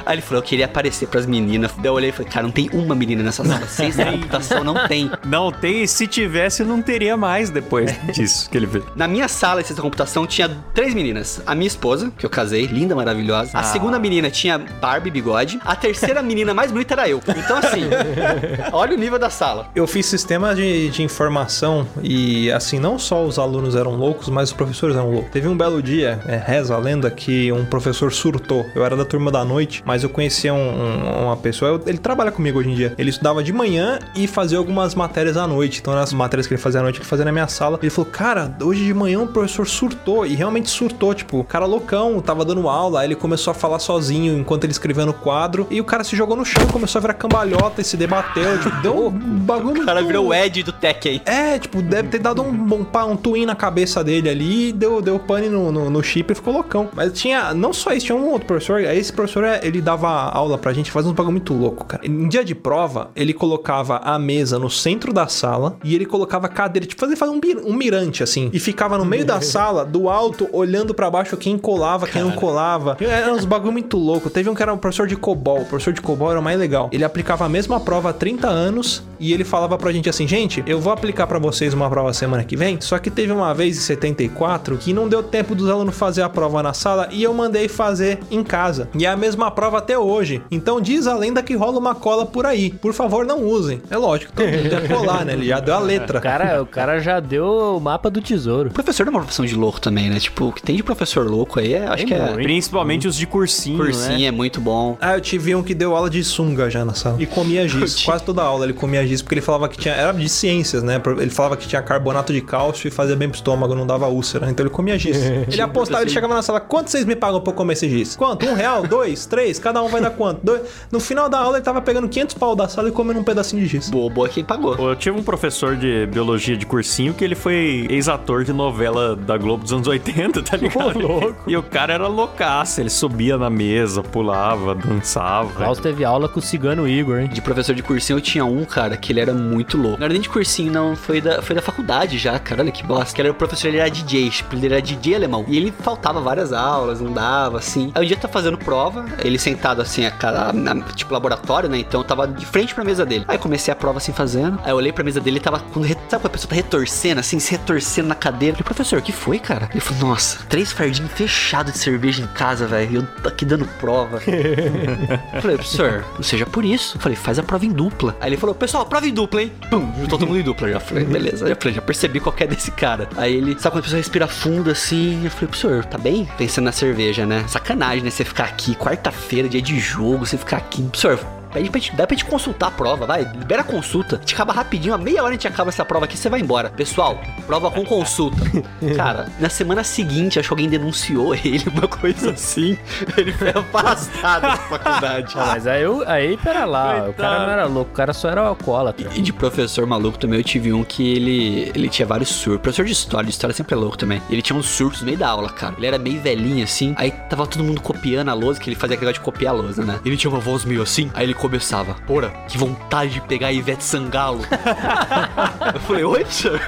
[0.06, 1.70] Aí ele falou, eu queria aparecer pras meninas.
[1.76, 3.60] Daí eu olhei e falei, cara, não tem uma menina nessa sala.
[3.60, 5.10] Da computação não tem.
[5.26, 8.84] Não tem, e se tivesse, não teria mais depois disso que ele fez.
[8.96, 11.42] Na minha sala de ciência da computação tinha três meninas.
[11.46, 13.50] A minha esposa, que eu casei, linda, maravilhosa.
[13.58, 15.60] A segunda menina tinha Barbie bigode.
[15.64, 17.20] A terceira menina mais bonita era eu.
[17.36, 17.82] Então, assim,
[18.72, 19.68] olha o nível da sala.
[19.74, 24.48] Eu fiz sistema de, de informação e, assim, não só os alunos eram loucos, mas
[24.48, 25.30] os professores eram loucos.
[25.30, 28.66] Teve um belo dia, é, reza a lenda, que um professor surtou.
[28.74, 32.30] Eu era da turma da noite, mas eu conhecia um- um- uma pessoa, ele trabalha
[32.32, 32.94] comigo hoje em dia.
[32.98, 35.80] Ele estudava de manhã e fazia algumas matérias à noite.
[35.80, 37.78] Então, nas matérias que ele fazia à noite, ele fazia na minha sala.
[37.82, 40.26] Ele falou, cara, hoje de manhã o professor surtou.
[40.26, 43.78] E realmente surtou, tipo, o cara loucão, tava dando aula, aí ele começou a falar
[43.78, 45.66] sozinho enquanto ele escrevia no quadro.
[45.70, 48.58] E o cara se jogou no chão, começou a virar cambalhota e se debateu.
[48.60, 51.20] Tipo, deu um bagulho O cara virou o Ed do Tekken.
[51.24, 55.18] é, tipo, deve ter dado um, um, um twin na cabeça dele ali, deu, deu
[55.18, 56.88] pane no, no, no chip e ficou loucão.
[56.94, 58.80] Mas tinha, não só isso, tinha um outro professor.
[58.80, 62.06] Esse professor, ele dava aula pra gente fazer uns bagulho muito louco, cara.
[62.06, 66.46] Em dia de prova, ele colocava a mesa no centro da sala e ele colocava
[66.46, 68.50] a cadeira, tipo, fazer, fazer um, bir- um mirante, assim.
[68.52, 72.32] E ficava no meio da sala, do alto, olhando pra baixo quem colava, quem não
[72.32, 72.96] colava.
[73.00, 74.30] Era uns bagulho muito louco.
[74.30, 75.62] Teve um que era o professor de COBOL.
[75.62, 76.88] O professor de COBOL era o mais legal.
[76.92, 80.62] Ele aplicava a mesma prova há 30 anos e ele falava pra gente assim, gente,
[80.66, 83.76] eu vou aplicar pra vocês uma prova semana que vem, só que teve uma vez
[83.76, 87.32] em 74 que não deu tempo dos alunos fazer a prova na sala e eu
[87.34, 88.88] mandei fazer em casa.
[88.94, 90.42] E é a mesma prova até hoje.
[90.50, 92.70] Então diz a lenda que rola uma cola por aí.
[92.70, 93.80] Por favor, não usem.
[93.90, 95.32] É lógico, todo mundo ia colar, né?
[95.32, 96.18] Ele já deu a letra.
[96.18, 98.70] O cara, o cara já deu o mapa do tesouro.
[98.70, 100.18] Professor é uma profissão de louco também, né?
[100.18, 102.32] Tipo, o que tem de professor louco aí, é- acho que é.
[102.34, 104.24] Principalmente os de cursinho, Cursinho né?
[104.26, 104.96] é muito bom.
[105.00, 107.16] Ah, eu tive um que deu aula de sunga já na sala.
[107.20, 108.02] E comia giz.
[108.04, 109.94] Quase toda aula ele comia giz, porque ele falava que tinha.
[109.94, 111.00] Era de ciências, né?
[111.18, 114.48] Ele falava que tinha carbonato de cálcio e fazia bem pro estômago, não dava úlcera.
[114.50, 115.16] Então ele comia giz.
[115.48, 118.14] Ele apostava, ele chegava na sala, quanto vocês me pagam pra eu comer esse giz?
[118.14, 118.46] Quanto?
[118.46, 118.86] Um real?
[118.86, 119.26] Dois?
[119.26, 119.58] Três?
[119.58, 120.40] Cada um vai dar quanto?
[120.44, 120.62] Dois?
[120.90, 123.62] No final da aula ele tava pegando 500 pau da sala e comendo um pedacinho
[123.62, 123.88] de giz.
[123.90, 124.74] Boa, boa quem pagou.
[124.76, 129.36] Eu tive um professor de biologia de cursinho que ele foi ex-ator de novela da
[129.36, 131.34] Globo dos anos 80, tá ligado?
[131.46, 135.50] E o cara era loucaço, ele subia na mesa, pulava, dançava.
[135.52, 137.28] Klaus teve aula com o cigano Igor, hein?
[137.28, 139.98] De professor de cursinho eu tinha um, cara, que ele era muito louco.
[139.98, 140.94] Não era nem de cursinho, não.
[140.96, 142.62] Foi da, foi da faculdade já, cara.
[142.62, 143.14] Olha que bosta.
[143.14, 145.44] Que era o professor, ele era DJ, tipo, ele era DJ alemão.
[145.48, 147.90] E ele faltava várias aulas, não dava, assim.
[147.94, 151.78] Aí um dia tá fazendo prova, ele sentado assim, a cara, na- tipo, laboratório, né?
[151.78, 153.24] Então eu tava de frente pra mesa dele.
[153.28, 154.58] Aí comecei a prova assim fazendo.
[154.64, 155.60] Aí eu olhei pra mesa dele, ele tava.
[155.72, 158.54] Quando, sabe quando a pessoa tá retorcendo, assim, se retorcendo na cadeira?
[158.54, 159.68] Eu falei, professor, o que foi, cara?
[159.70, 162.90] Ele falou, nossa, três fardinhos fechados de cerveja em casa, velho.
[162.90, 164.20] E eu tô aqui dando prova.
[164.26, 166.96] Eu falei, professor, não seja por isso.
[166.96, 168.16] Eu falei, faz a prova em dupla.
[168.20, 169.52] Aí ele falou, pessoal, prova em dupla, hein?
[169.70, 170.68] Pum, juntou todo mundo em dupla.
[170.68, 171.46] Já falei, beleza.
[171.48, 173.08] Já falei, já percebi qual que é desse cara.
[173.16, 175.24] Aí ele, sabe quando a pessoa respira fundo assim?
[175.24, 176.28] Eu falei, professor, tá bem?
[176.36, 177.44] Pensando na cerveja, né?
[177.48, 178.10] Sacanagem, né?
[178.10, 180.82] Você ficar aqui, quarta-feira, dia de jogo, você ficar aqui.
[180.82, 181.18] Professor,
[181.52, 183.24] Pede pra gente, dá pra gente consultar a prova, vai.
[183.24, 184.16] Libera a consulta.
[184.16, 186.40] A gente acaba rapidinho, a meia hora a gente acaba essa prova aqui, você vai
[186.40, 186.70] embora.
[186.70, 188.38] Pessoal, prova com consulta.
[188.96, 192.78] Cara, na semana seguinte, acho que alguém denunciou ele, uma coisa assim.
[193.16, 195.34] Ele foi afastado da faculdade.
[195.36, 198.28] Ah, mas aí, eu, aí pera lá, o cara não era louco, o cara só
[198.28, 199.10] era alcoólatra.
[199.14, 202.60] E de professor maluco também, eu tive um que ele, ele tinha vários surtos.
[202.62, 204.20] Professor de história, de história sempre é louco também.
[204.30, 205.74] Ele tinha uns surtos no meio da aula, cara.
[205.76, 206.94] Ele era meio velhinho assim.
[206.96, 209.56] Aí tava todo mundo copiando a lousa, que ele fazia aquele negócio de copiar a
[209.56, 210.00] lousa, né?
[210.04, 211.10] Ele tinha uma voz meio assim.
[211.14, 214.40] Aí ele começava, porra, que vontade de pegar a Ivete Sangalo.
[215.74, 216.60] eu falei, oi, senhor?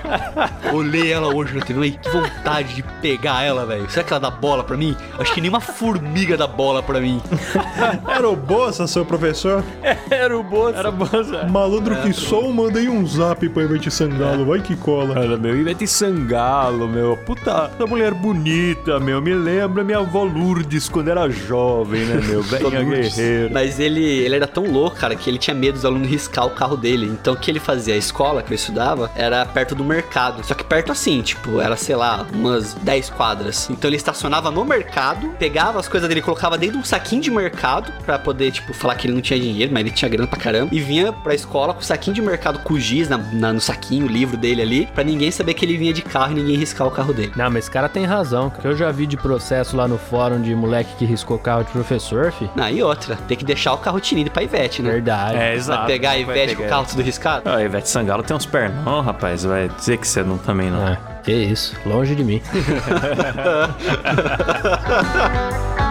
[0.73, 3.91] Olhei ela hoje na TV, falei, que vontade de pegar ela, velho.
[3.91, 4.97] Será que ela dá bola pra mim?
[5.19, 7.21] Acho que nem uma formiga dá bola pra mim.
[8.09, 9.63] Era o Bolsa, seu professor?
[10.11, 10.79] Era o Bozo.
[10.79, 11.47] Era bom, Zé.
[11.49, 15.19] Malandro que sou, mandei um zap pra Ivete Sangalo, vai que cola.
[15.19, 17.17] Olha, meu, Ivete Sangalo, meu.
[17.17, 19.21] Puta, essa mulher bonita, meu.
[19.21, 22.43] Me lembra minha avó Lourdes quando era jovem, né, meu?
[22.43, 23.53] Venha guerreiro.
[23.53, 26.51] Mas ele, ele era tão louco, cara, que ele tinha medo dos alunos riscar o
[26.51, 27.07] carro dele.
[27.07, 27.95] Então o que ele fazia?
[27.95, 30.45] A escola que ele estudava era perto do mercado.
[30.45, 33.69] Só que perto assim, tipo, era, sei lá, umas 10 quadras.
[33.71, 37.31] Então ele estacionava no mercado, pegava as coisas dele, colocava dentro de um saquinho de
[37.31, 40.39] mercado pra poder, tipo, falar que ele não tinha dinheiro, mas ele tinha grana pra
[40.39, 40.75] caramba.
[40.75, 43.61] E vinha pra escola com o saquinho de mercado com o giz na, na- no
[43.61, 46.57] saquinho, o livro dele ali, pra ninguém saber que ele vinha de carro e ninguém
[46.57, 47.33] riscar o carro dele.
[47.37, 48.51] Não, mas esse cara tem razão.
[48.51, 51.71] Que eu já vi de processo lá no fórum de moleque que riscou carro de
[51.71, 52.49] professor, fi.
[52.57, 54.91] Ah, e outra, tem que deixar o carro tinido pra Ivete, né?
[54.91, 55.37] Verdade.
[55.37, 55.87] É, Vai exato.
[55.87, 57.49] pegar a Vai Ivete com o carro tudo riscado?
[57.49, 59.45] Ah, Ivete Sangalo tem uns pernão, rapaz.
[59.45, 60.87] Vai dizer que você não também não.
[60.87, 61.77] Ah, que isso.
[61.87, 62.43] Longe de mim.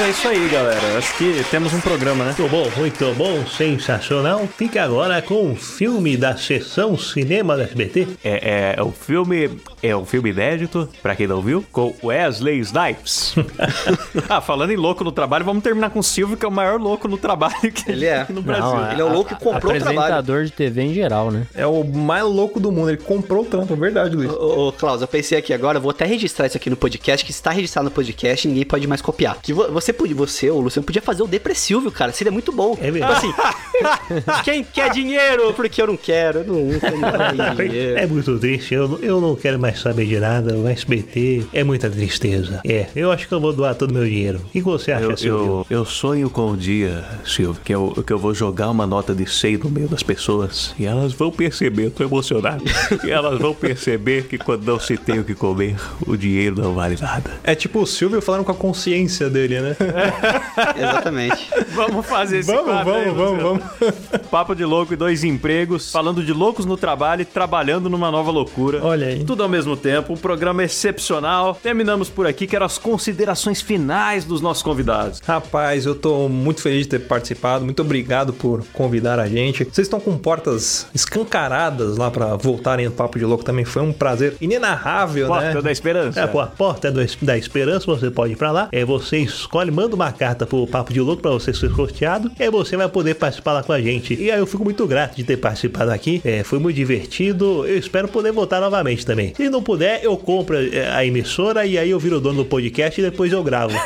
[0.00, 0.98] é isso aí, galera.
[0.98, 2.34] Acho que temos um programa, né?
[2.38, 4.46] Muito bom, muito bom, sensacional.
[4.56, 8.08] Fica agora com o filme da sessão cinema da SBT.
[8.24, 9.50] É, é o filme.
[9.82, 13.34] É um filme inédito, pra quem não viu, com Wesley Snipes.
[14.28, 16.78] ah, falando em louco no trabalho, vamos terminar com o Silvio, que é o maior
[16.78, 18.26] louco no trabalho que Ele é.
[18.28, 18.64] no Brasil.
[18.66, 19.98] Não, Ele é o louco que comprou o trabalho.
[20.00, 21.46] Apresentador de TV em geral, né?
[21.54, 24.30] É o mais louco do mundo, ele comprou o trampo, é verdade, Luiz.
[24.30, 27.24] Ô, ô, Klaus, eu pensei aqui agora, eu vou até registrar isso aqui no podcast,
[27.24, 29.38] que está registrado no podcast ninguém pode mais copiar.
[29.40, 32.12] Que vo- você podia, você, o Luciano, podia fazer o Depressível, cara.
[32.12, 32.76] Seria muito bom.
[32.80, 33.20] É verdade.
[33.20, 35.52] Tipo assim, quem quer dinheiro?
[35.54, 37.98] Porque eu não quero, eu não, eu não dinheiro.
[37.98, 40.54] É muito triste, eu, eu não quero mais saber de nada.
[40.56, 42.60] O SBT é muita tristeza.
[42.64, 44.40] É, eu acho que eu vou doar todo o meu dinheiro.
[44.44, 45.66] O que você acha, Eu, Silvio?
[45.70, 49.14] eu, eu sonho com o dia, Silvio, que eu, que eu vou jogar uma nota
[49.14, 52.62] de 100 no meio das pessoas e elas vão perceber, eu tô emocionado,
[53.04, 55.76] e elas vão perceber que quando não se tem o que comer,
[56.06, 57.30] o dinheiro não vale nada.
[57.42, 59.76] É tipo o Silvio falando com a consciência dele, né?
[60.76, 61.48] Exatamente.
[61.74, 64.20] Vamos fazer esse vamos, quadro aí, vamos, vamos, vamos.
[64.30, 68.30] Papo de louco e dois empregos, falando de loucos no trabalho e trabalhando numa nova
[68.30, 68.80] loucura.
[68.82, 69.24] Olha aí.
[69.24, 71.58] Tudo ao mesmo tempo, um programa excepcional.
[71.60, 75.20] Terminamos por aqui, quero as considerações finais dos nossos convidados.
[75.20, 77.64] Rapaz, eu tô muito feliz de ter participado.
[77.64, 79.64] Muito obrigado por convidar a gente.
[79.64, 83.64] Vocês estão com portas escancaradas lá pra voltarem no Papo de Louco também.
[83.64, 85.62] Foi um prazer inenarrável, Porta né?
[85.62, 86.20] da Esperança.
[86.20, 88.68] É, pô, a porta do- da esperança, você pode ir pra lá.
[88.72, 92.30] É, você escolhe, manda uma carta pro Papo de Louco pra você ser sorteado.
[92.38, 94.14] E aí você vai poder participar lá com a gente.
[94.14, 96.20] E aí eu fico muito grato de ter participado aqui.
[96.24, 97.66] É, foi muito divertido.
[97.66, 99.32] Eu espero poder voltar novamente também.
[99.34, 102.44] Se não puder, eu compro é, a emissora e aí eu viro o dono do
[102.44, 103.74] podcast e depois eu gravo.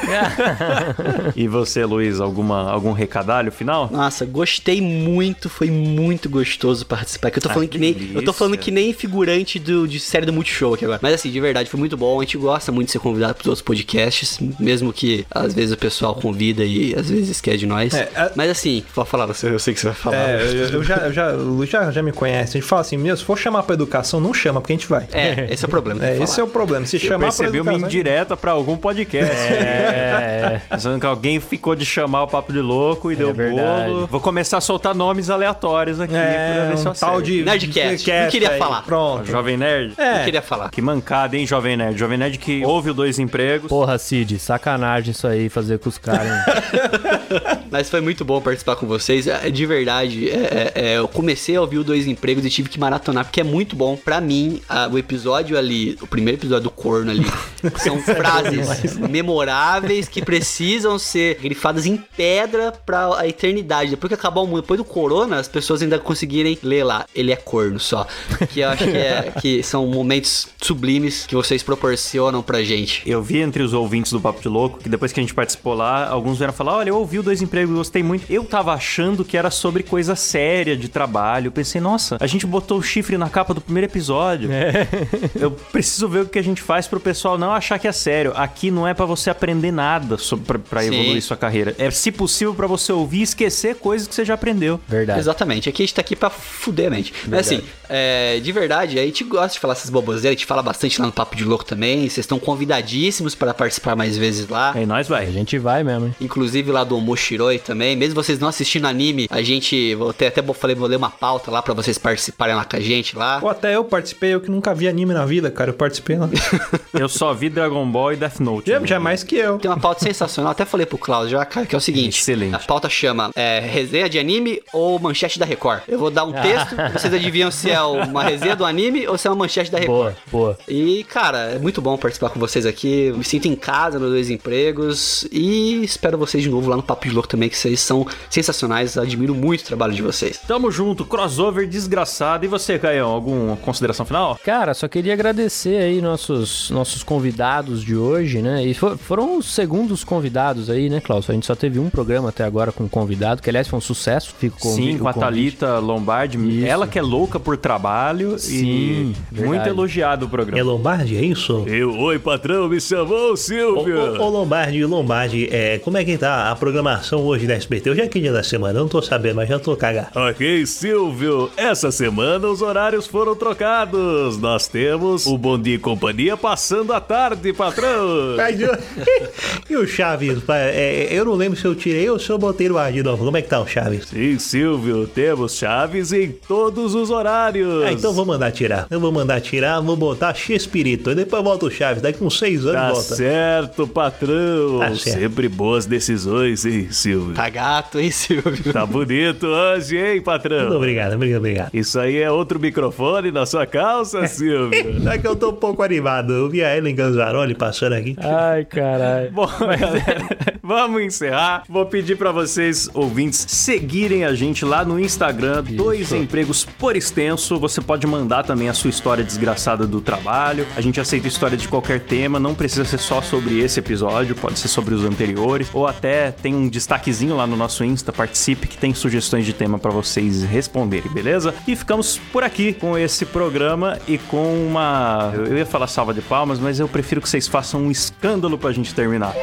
[1.37, 3.89] E você, Luiz, alguma, algum recadalho final?
[3.91, 7.31] Nossa, gostei muito, foi muito gostoso participar.
[7.31, 8.13] Que eu tô falando que, nem.
[8.15, 11.01] Eu tô falando que nem figurante do, de série do Multishow aqui agora.
[11.03, 12.21] Mas assim, de verdade, foi muito bom.
[12.21, 14.39] A gente gosta muito de ser convidado pros outros podcasts.
[14.59, 17.93] Mesmo que às vezes o pessoal convida e às vezes esquece de nós.
[17.95, 20.17] É, a- Mas assim, pode falar, eu sei eu sei que você vai falar.
[20.17, 22.57] É, eu, eu já, eu já, o Luiz já, já me conhece.
[22.57, 24.89] A gente fala assim, meu, se for chamar pra educação, não chama, porque a gente
[24.89, 25.07] vai.
[25.13, 26.05] É, esse é o problema.
[26.07, 26.87] É, esse é o problema.
[26.87, 27.89] Se Eu chamar pra percebi uma educação...
[27.89, 29.33] indireta pra algum podcast.
[29.35, 30.61] É.
[30.71, 33.91] Pensando que alguém ficou de chamar o papo de louco e deu verdade.
[33.91, 34.07] bolo.
[34.07, 37.43] Vou começar a soltar nomes aleatórios aqui pra É, ver se eu um tal de...
[37.45, 38.59] Nerdcast, não queria aí.
[38.59, 38.83] falar.
[38.83, 39.27] Pronto.
[39.27, 39.95] Jovem Nerd.
[39.99, 40.21] É.
[40.21, 40.71] Eu queria falar.
[40.71, 41.99] Que mancada, hein, Jovem Nerd?
[41.99, 43.69] Jovem Nerd que ouve o Dois Empregos.
[43.69, 46.29] Porra, Cid, sacanagem isso aí, fazer com os caras.
[47.71, 49.27] Mas foi muito bom participar com vocês.
[49.27, 52.69] É, De verdade, é, é, é, eu comecei a ouvir o Dois Empregos e tive
[52.69, 53.97] que maratonar, porque é muito bom.
[53.97, 57.27] Pra mim, a- o episódio ali, o primeiro episódio do corno ali,
[57.79, 63.91] são frases memoráveis que precisam ser grifadas em pedra pra a eternidade.
[63.91, 67.07] Depois que acabar o mundo, depois do corona, as pessoas ainda conseguirem ler lá.
[67.15, 68.07] Ele é corno só.
[68.53, 73.03] Que eu acho que, é, que são momentos sublimes que vocês proporcionam pra gente.
[73.07, 75.44] Eu vi entre os ouvintes do Papo de Louco que depois que a gente participou
[75.75, 78.31] lá, alguns vieram falar: Olha, eu ouvi o Dois Empregos e gostei muito.
[78.31, 81.49] Eu tava achando que era sobre coisa séria de trabalho.
[81.49, 84.51] Eu pensei, nossa, a gente botou o chifre na capa do primeiro episódio.
[85.35, 88.33] Eu preciso ver o que a gente faz pro pessoal não achar que é sério.
[88.37, 90.95] Aqui não é pra você aprender nada sobre, pra, pra Sim.
[90.95, 91.75] evoluir sua carreira.
[91.79, 94.81] É, se possível, pra você ouvir e esquecer coisas que você já aprendeu.
[94.89, 95.19] Verdade.
[95.19, 97.13] Exatamente, aqui a gente tá aqui pra fuder a mente.
[97.27, 100.63] Mas assim, é, de verdade, a gente gosta de falar essas boboseiras, a gente fala
[100.63, 102.01] bastante lá no Papo de Louco também.
[102.01, 104.73] Vocês estão convidadíssimos para participar mais vezes lá.
[104.75, 105.27] Aí nós vai.
[105.35, 106.07] A gente vai mesmo.
[106.07, 106.15] hein?
[106.21, 107.97] Inclusive lá do Moshiroi também.
[107.97, 109.95] Mesmo vocês não assistindo anime, a gente.
[109.95, 112.77] Vou ter, até vou- falei, vou ler uma pauta lá pra vocês participarem lá com
[112.77, 113.39] a gente lá.
[113.43, 115.71] Ou até eu participei, eu que nunca vi anime na vida, cara.
[115.71, 116.29] Eu participei lá.
[116.95, 118.71] Eu só vi Dragon Ball e Death Note.
[118.71, 119.59] já, já mais que eu.
[119.59, 122.21] Tem uma pauta sensacional, até falei pro Klaus já, cara, que é o seguinte.
[122.21, 122.55] Excelente.
[122.55, 125.81] A pauta chama é, resenha de anime ou manchete da Record.
[125.89, 129.27] Eu vou dar um texto, vocês adivinham se é uma resenha do anime ou se
[129.27, 129.95] é uma manchete da Record.
[130.05, 130.59] Boa, boa.
[130.69, 133.07] E, cara, é muito bom participar com vocês aqui.
[133.07, 135.24] Eu me sinto em casa nos dois empregos.
[135.33, 138.97] E espero vocês de novo lá no Papo de Louco também, que vocês são sensacionais.
[138.99, 140.39] Admiro muito o trabalho de vocês.
[140.47, 142.45] Tamo junto, crossover desgraçado.
[142.45, 144.39] E você, Caião, alguma consideração final?
[144.45, 148.65] Cara, só queria agradecer aí nossos, nossos convidados de hoje, né?
[148.65, 151.29] E fo- foram os segundos convidados aí, né, Klaus?
[151.29, 154.35] A gente só teve um programa até agora com convidado, que aliás foi um sucesso.
[154.39, 156.39] Fico com Sim, com a Thalita Lombardi.
[156.39, 156.67] Isso.
[156.67, 159.47] Ela que é louca por trabalho Sim, e verdade.
[159.49, 160.63] muito elogiado o É programa.
[160.73, 161.65] Lombardi, é isso?
[161.67, 164.19] Eu, oi, patrão, me chamou Ô, Silvio.
[164.21, 165.14] ô, ô, Lombardi, Lombardi,
[165.51, 167.91] é, como é que tá a programação hoje da SBT?
[167.91, 168.79] Hoje é que dia da semana?
[168.79, 170.09] Eu não tô sabendo, mas já tô cagado.
[170.15, 171.51] Ok, Silvio.
[171.57, 174.39] Essa semana os horários foram trocados.
[174.39, 178.37] Nós temos o Bom Dia e Companhia passando a tarde, patrão.
[179.69, 180.41] E o Chaves?
[180.43, 183.03] pá, é, eu não lembro se eu tirei ou se eu botei no ar de
[183.03, 183.25] novo.
[183.25, 184.07] Como é que tá o Chaves?
[184.09, 187.85] Sim, Silvio, temos chaves em todos os horários.
[187.85, 188.87] Ah, então vou mandar tirar.
[188.91, 191.15] Eu vou mandar tirar, vou botar X-Espírito.
[191.15, 192.03] Depois volta o Chaves.
[192.03, 193.15] Daqui uns seis anos Tá volta.
[193.17, 194.79] certo, patrão.
[194.81, 195.21] Tá certo.
[195.21, 197.35] Sempre boas decisões, hein, Silvio?
[197.35, 198.73] Tá gato, hein, Silvio?
[198.73, 200.77] Tá bonito hoje, hein, Muito patrão?
[200.77, 201.71] obrigado, obrigado, obrigado.
[201.73, 204.75] Isso aí é outro microfone na sua calça, Silvio?
[205.15, 206.33] É que eu tô um pouco animado.
[206.33, 208.17] Eu vi a Ellen Ganzaroli passando aqui.
[208.19, 209.31] Ai, caralho.
[209.33, 211.63] Bom, galera, vamos encerrar.
[211.69, 217.59] Vou pedir pra vocês, ouvintes, seguirem a gente lá no Instagram, Dois Empregos por Extenso.
[217.59, 220.67] Você pode mandar também a sua história desgraçada do trabalho.
[220.77, 224.59] A gente aceita história de qualquer tema, não precisa ser só sobre esse episódio, pode
[224.59, 225.69] ser sobre os anteriores.
[225.73, 229.79] Ou até tem um destaquezinho lá no nosso Insta, participe, que tem sugestões de tema
[229.79, 231.55] pra vocês responderem, beleza?
[231.67, 235.33] E ficamos por aqui com esse programa e com uma.
[235.35, 238.73] Eu ia falar salva de palmas, mas eu prefiro que vocês façam um escândalo pra
[238.73, 239.35] gente terminar.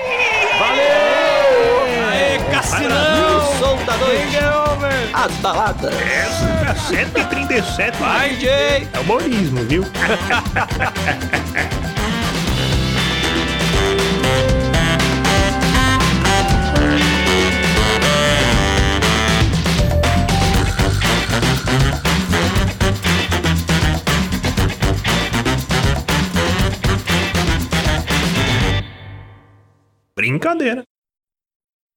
[0.59, 0.81] Valeu!
[2.09, 3.37] Aê, Cassinão!
[3.37, 4.37] O som da noite.
[5.13, 5.93] As baladas.
[6.01, 7.97] Essa é 137.
[7.99, 8.87] Vai, Jay!
[8.91, 9.85] É humorismo, viu?
[30.15, 30.83] Brincadeira.